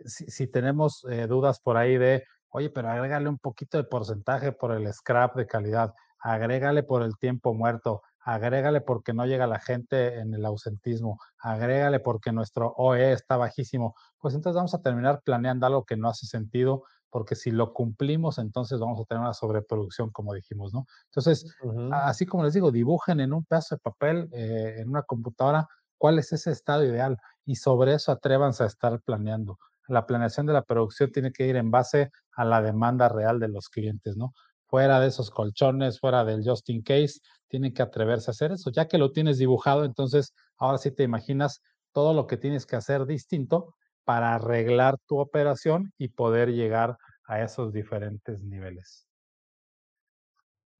si, 0.05 0.25
si 0.27 0.47
tenemos 0.47 1.03
eh, 1.09 1.27
dudas 1.27 1.59
por 1.61 1.77
ahí 1.77 1.97
de, 1.97 2.23
oye, 2.49 2.69
pero 2.69 2.89
agrégale 2.89 3.29
un 3.29 3.37
poquito 3.37 3.77
de 3.77 3.83
porcentaje 3.83 4.51
por 4.51 4.71
el 4.71 4.91
scrap 4.93 5.35
de 5.35 5.47
calidad, 5.47 5.93
agrégale 6.19 6.83
por 6.83 7.03
el 7.03 7.17
tiempo 7.17 7.53
muerto, 7.53 8.01
agrégale 8.19 8.81
porque 8.81 9.13
no 9.13 9.25
llega 9.25 9.47
la 9.47 9.59
gente 9.59 10.19
en 10.19 10.33
el 10.33 10.45
ausentismo, 10.45 11.19
agrégale 11.39 11.99
porque 11.99 12.31
nuestro 12.31 12.73
OE 12.77 13.13
está 13.13 13.37
bajísimo, 13.37 13.95
pues 14.19 14.35
entonces 14.35 14.55
vamos 14.55 14.73
a 14.73 14.81
terminar 14.81 15.21
planeando 15.23 15.65
algo 15.65 15.85
que 15.85 15.97
no 15.97 16.09
hace 16.09 16.25
sentido, 16.27 16.83
porque 17.09 17.35
si 17.35 17.51
lo 17.51 17.73
cumplimos, 17.73 18.37
entonces 18.37 18.79
vamos 18.79 18.99
a 19.01 19.05
tener 19.05 19.21
una 19.21 19.33
sobreproducción, 19.33 20.11
como 20.11 20.33
dijimos, 20.33 20.73
¿no? 20.73 20.85
Entonces, 21.05 21.45
así 21.91 22.25
como 22.27 22.43
les 22.43 22.53
digo, 22.53 22.71
dibujen 22.71 23.19
en 23.19 23.33
un 23.33 23.45
pedazo 23.45 23.75
de 23.75 23.79
papel, 23.79 24.29
eh, 24.31 24.75
en 24.77 24.89
una 24.89 25.01
computadora, 25.01 25.67
cuál 25.97 26.19
es 26.19 26.31
ese 26.33 26.51
estado 26.51 26.83
ideal 26.85 27.17
y 27.45 27.55
sobre 27.55 27.95
eso 27.95 28.11
atrévanse 28.11 28.63
a 28.63 28.67
estar 28.67 29.01
planeando 29.01 29.57
la 29.89 30.05
planeación 30.05 30.45
de 30.45 30.53
la 30.53 30.63
producción 30.63 31.11
tiene 31.11 31.31
que 31.31 31.47
ir 31.47 31.55
en 31.55 31.71
base 31.71 32.11
a 32.33 32.45
la 32.45 32.61
demanda 32.61 33.09
real 33.09 33.39
de 33.39 33.49
los 33.49 33.69
clientes, 33.69 34.17
¿no? 34.17 34.33
Fuera 34.67 34.99
de 34.99 35.07
esos 35.07 35.31
colchones, 35.31 35.99
fuera 35.99 36.23
del 36.23 36.43
just 36.45 36.69
in 36.69 36.83
case, 36.83 37.19
tienen 37.47 37.73
que 37.73 37.81
atreverse 37.81 38.29
a 38.29 38.33
hacer 38.33 38.51
eso. 38.51 38.71
Ya 38.71 38.87
que 38.87 38.97
lo 38.97 39.11
tienes 39.11 39.37
dibujado, 39.37 39.83
entonces 39.83 40.33
ahora 40.57 40.77
sí 40.77 40.91
te 40.91 41.03
imaginas 41.03 41.61
todo 41.91 42.13
lo 42.13 42.27
que 42.27 42.37
tienes 42.37 42.65
que 42.65 42.75
hacer 42.75 43.05
distinto 43.05 43.75
para 44.03 44.35
arreglar 44.35 44.97
tu 45.07 45.19
operación 45.19 45.91
y 45.97 46.09
poder 46.09 46.53
llegar 46.53 46.97
a 47.25 47.41
esos 47.41 47.73
diferentes 47.73 48.43
niveles. 48.43 49.07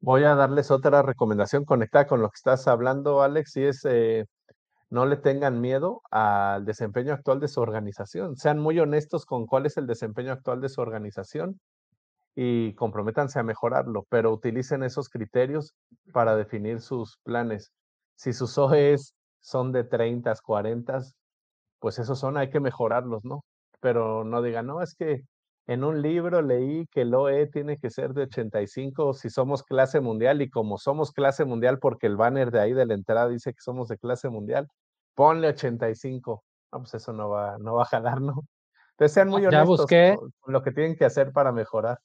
Voy 0.02 0.24
a 0.24 0.36
darles 0.36 0.72
otra 0.72 1.02
recomendación 1.02 1.66
conectada 1.66 2.08
con 2.08 2.22
lo 2.22 2.30
que 2.30 2.38
estás 2.38 2.68
hablando, 2.68 3.22
Alex, 3.22 3.58
y 3.58 3.64
es 3.66 3.86
eh, 3.86 4.26
no 4.90 5.06
le 5.06 5.18
tengan 5.18 5.62
miedo 5.62 6.02
al 6.12 6.66
desempeño 6.66 7.14
actual 7.14 7.40
de 7.40 7.48
su 7.48 7.62
organización. 7.62 8.36
Sean 8.38 8.60
muy 8.60 8.80
honestos 8.80 9.26
con 9.26 9.46
cuál 9.46 9.66
es 9.66 9.78
el 9.78 9.88
desempeño 9.88 10.32
actual 10.32 10.62
de 10.62 10.70
su 10.70 10.82
organización 10.82 11.60
y 12.36 12.74
comprométanse 12.76 13.40
a 13.40 13.44
mejorarlo, 13.44 14.06
pero 14.10 14.32
utilicen 14.34 14.84
esos 14.84 15.10
criterios 15.10 15.74
para 16.14 16.36
definir 16.36 16.82
sus 16.82 17.18
planes. 17.24 17.72
Si 18.16 18.34
sus 18.34 18.58
OEs 18.58 19.14
son 19.42 19.72
de 19.72 19.84
30, 19.84 20.34
40, 20.44 21.02
pues 21.80 22.00
esos 22.00 22.20
son, 22.20 22.38
hay 22.38 22.50
que 22.50 22.60
mejorarlos, 22.60 23.24
¿no? 23.26 23.42
Pero 23.82 24.24
no 24.24 24.42
digan, 24.42 24.68
no, 24.68 24.82
es 24.82 24.96
que 24.96 25.22
en 25.68 25.84
un 25.84 26.02
libro 26.02 26.42
leí 26.42 26.88
que 26.92 27.02
el 27.02 27.14
OE 27.14 27.48
tiene 27.48 27.78
que 27.78 27.92
ser 27.92 28.14
de 28.14 28.24
85 28.24 29.14
si 29.14 29.30
somos 29.30 29.64
clase 29.64 30.00
mundial 30.02 30.42
y 30.42 30.50
como 30.50 30.78
somos 30.78 31.12
clase 31.12 31.46
mundial 31.46 31.78
porque 31.80 32.08
el 32.08 32.18
banner 32.18 32.52
de 32.52 32.60
ahí 32.60 32.74
de 32.74 32.86
la 32.88 32.96
entrada 32.96 33.28
dice 33.30 33.52
que 33.52 33.62
somos 33.62 33.88
de 33.88 33.98
clase 33.98 34.30
mundial, 34.30 34.68
ponle 35.20 35.50
85. 35.50 36.46
No, 36.72 36.80
pues 36.80 36.94
eso 36.94 37.12
no 37.12 37.28
va, 37.28 37.58
no 37.60 37.74
va 37.74 37.82
a 37.82 37.86
jalar, 37.88 38.22
¿no? 38.22 38.46
Entonces 38.92 39.14
sean 39.14 39.28
muy 39.28 39.42
Ya 39.42 39.50
honestos 39.50 39.80
busqué. 39.80 40.16
con 40.40 40.54
lo 40.54 40.64
que 40.64 40.72
tienen 40.72 40.96
que 40.96 41.04
hacer 41.04 41.34
para 41.34 41.52
mejorar. 41.52 42.00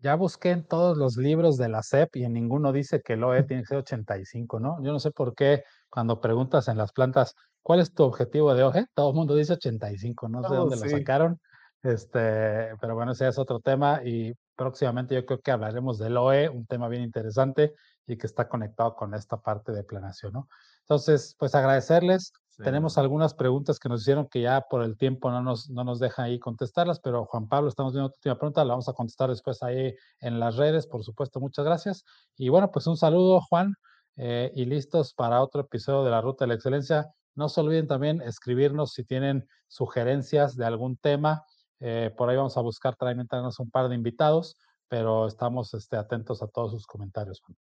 Ya 0.00 0.14
busqué 0.16 0.50
en 0.50 0.66
todos 0.66 0.98
los 0.98 1.16
libros 1.16 1.56
de 1.56 1.70
la 1.70 1.82
SEP 1.82 2.16
y 2.16 2.24
en 2.24 2.34
ninguno 2.34 2.70
dice 2.70 3.00
que 3.00 3.14
el 3.14 3.24
OE 3.24 3.44
tiene 3.44 3.62
que 3.62 3.68
ser 3.68 3.78
85, 3.78 4.60
¿no? 4.60 4.76
Yo 4.82 4.92
no 4.92 4.98
sé 5.00 5.10
por 5.10 5.34
qué 5.34 5.64
cuando 5.88 6.20
preguntas 6.20 6.68
en 6.68 6.76
las 6.76 6.92
plantas, 6.92 7.34
¿cuál 7.62 7.80
es 7.80 7.94
tu 7.94 8.02
objetivo 8.04 8.52
de 8.54 8.62
OE? 8.64 8.84
Todo 8.92 9.08
el 9.08 9.16
mundo 9.16 9.34
dice 9.34 9.54
85, 9.54 10.28
no 10.28 10.42
sé 10.42 10.48
Oh, 10.50 10.56
dónde 10.66 10.76
lo 10.76 10.88
sacaron. 10.90 11.40
Este, 11.82 12.76
pero 12.78 12.94
bueno, 12.94 13.12
ese 13.12 13.26
es 13.26 13.38
otro 13.38 13.60
tema 13.60 14.02
y 14.04 14.34
próximamente 14.54 15.14
yo 15.14 15.24
creo 15.24 15.40
que 15.40 15.50
hablaremos 15.50 15.98
del 15.98 16.18
OE, 16.18 16.50
un 16.50 16.66
tema 16.66 16.88
bien 16.88 17.04
interesante 17.04 17.72
y 18.06 18.16
que 18.16 18.26
está 18.26 18.48
conectado 18.48 18.94
con 18.96 19.14
esta 19.14 19.40
parte 19.40 19.72
de 19.72 19.84
planeación, 19.84 20.32
¿no? 20.32 20.48
Entonces, 20.80 21.36
pues 21.38 21.54
agradecerles. 21.54 22.32
Tenemos 22.58 22.98
algunas 22.98 23.34
preguntas 23.34 23.78
que 23.78 23.88
nos 23.88 24.02
hicieron 24.02 24.28
que 24.28 24.42
ya 24.42 24.60
por 24.60 24.82
el 24.82 24.96
tiempo 24.96 25.30
no 25.30 25.40
nos, 25.42 25.70
no 25.70 25.84
nos 25.84 25.98
deja 25.98 26.24
ahí 26.24 26.38
contestarlas, 26.38 27.00
pero 27.00 27.24
Juan 27.24 27.48
Pablo, 27.48 27.68
estamos 27.68 27.92
viendo 27.92 28.10
tu 28.10 28.16
última 28.16 28.36
pregunta, 28.36 28.64
la 28.64 28.74
vamos 28.74 28.88
a 28.88 28.92
contestar 28.92 29.30
después 29.30 29.62
ahí 29.62 29.94
en 30.20 30.38
las 30.38 30.56
redes, 30.56 30.86
por 30.86 31.02
supuesto, 31.02 31.40
muchas 31.40 31.64
gracias. 31.64 32.04
Y 32.36 32.50
bueno, 32.50 32.70
pues 32.70 32.86
un 32.86 32.96
saludo, 32.96 33.40
Juan, 33.40 33.74
eh, 34.16 34.52
y 34.54 34.66
listos 34.66 35.14
para 35.14 35.42
otro 35.42 35.62
episodio 35.62 36.04
de 36.04 36.10
la 36.10 36.20
Ruta 36.20 36.44
de 36.44 36.48
la 36.48 36.54
Excelencia. 36.54 37.10
No 37.34 37.48
se 37.48 37.60
olviden 37.62 37.86
también 37.86 38.20
escribirnos 38.20 38.92
si 38.92 39.04
tienen 39.04 39.48
sugerencias 39.68 40.54
de 40.56 40.66
algún 40.66 40.96
tema. 40.98 41.44
eh, 41.80 42.14
por 42.16 42.28
ahí 42.28 42.36
vamos 42.36 42.56
a 42.56 42.60
buscar 42.60 42.94
también 42.94 43.26
tenernos 43.26 43.58
un 43.58 43.70
par 43.70 43.88
de 43.88 43.96
invitados, 43.96 44.56
pero 44.88 45.26
estamos 45.26 45.74
este, 45.74 45.96
atentos 45.96 46.42
a 46.42 46.46
todos 46.46 46.70
sus 46.72 46.86
comentarios, 46.86 47.40
Juan. 47.40 47.56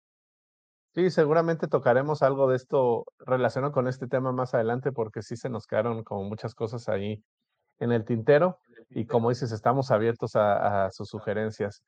Sí, 0.93 1.09
seguramente 1.09 1.67
tocaremos 1.67 2.21
algo 2.21 2.49
de 2.49 2.57
esto 2.57 3.05
relacionado 3.19 3.71
con 3.71 3.87
este 3.87 4.07
tema 4.07 4.33
más 4.33 4.53
adelante, 4.53 4.91
porque 4.91 5.21
sí 5.21 5.37
se 5.37 5.49
nos 5.49 5.65
quedaron 5.65 6.03
como 6.03 6.25
muchas 6.25 6.53
cosas 6.53 6.89
ahí 6.89 7.23
en 7.79 7.93
el 7.93 8.03
tintero. 8.03 8.59
Y 8.89 9.05
como 9.05 9.29
dices, 9.29 9.53
estamos 9.53 9.89
abiertos 9.91 10.35
a, 10.35 10.85
a 10.85 10.91
sus 10.91 11.07
sugerencias. 11.09 11.81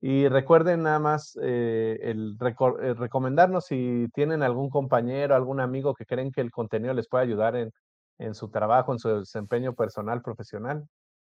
Y 0.00 0.28
recuerden 0.28 0.84
nada 0.84 0.98
más 0.98 1.38
eh, 1.42 1.98
el, 2.02 2.38
el 2.80 2.96
recomendarnos 2.96 3.66
si 3.66 4.06
tienen 4.14 4.42
algún 4.42 4.70
compañero, 4.70 5.34
algún 5.34 5.60
amigo 5.60 5.94
que 5.94 6.06
creen 6.06 6.32
que 6.32 6.40
el 6.40 6.50
contenido 6.50 6.94
les 6.94 7.08
puede 7.08 7.24
ayudar 7.24 7.56
en, 7.56 7.70
en 8.18 8.34
su 8.34 8.50
trabajo, 8.50 8.92
en 8.92 8.98
su 8.98 9.10
desempeño 9.10 9.74
personal, 9.74 10.22
profesional. 10.22 10.86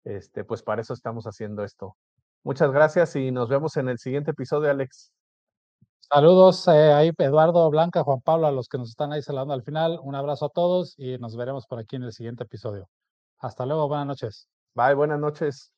Este, 0.04 0.44
pues 0.44 0.64
para 0.64 0.82
eso 0.82 0.94
estamos 0.94 1.26
haciendo 1.26 1.64
esto. 1.64 1.96
Muchas 2.44 2.72
gracias 2.72 3.16
y 3.16 3.32
nos 3.32 3.50
vemos 3.50 3.78
en 3.78 3.90
el 3.90 4.00
siguiente 4.00 4.32
episodio, 4.32 4.72
Alex. 4.72 5.12
Saludos 6.00 6.68
eh, 6.68 6.94
ahí, 6.94 7.12
Eduardo, 7.18 7.70
Blanca, 7.70 8.04
Juan 8.04 8.22
Pablo, 8.22 8.48
a 8.48 8.52
los 8.52 8.70
que 8.70 8.78
nos 8.78 8.90
están 8.90 9.12
ahí 9.12 9.22
saludando 9.22 9.54
al 9.54 9.64
final. 9.64 10.00
Un 10.02 10.16
abrazo 10.16 10.46
a 10.46 10.50
todos 10.50 10.94
y 10.98 11.18
nos 11.18 11.36
veremos 11.36 11.66
por 11.68 11.80
aquí 11.80 11.96
en 11.96 12.04
el 12.04 12.14
siguiente 12.14 12.44
episodio. 12.44 12.90
Hasta 13.40 13.66
luego, 13.66 13.88
buenas 13.88 14.08
noches. 14.08 14.48
Bye, 14.76 14.94
buenas 14.94 15.20
noches. 15.20 15.75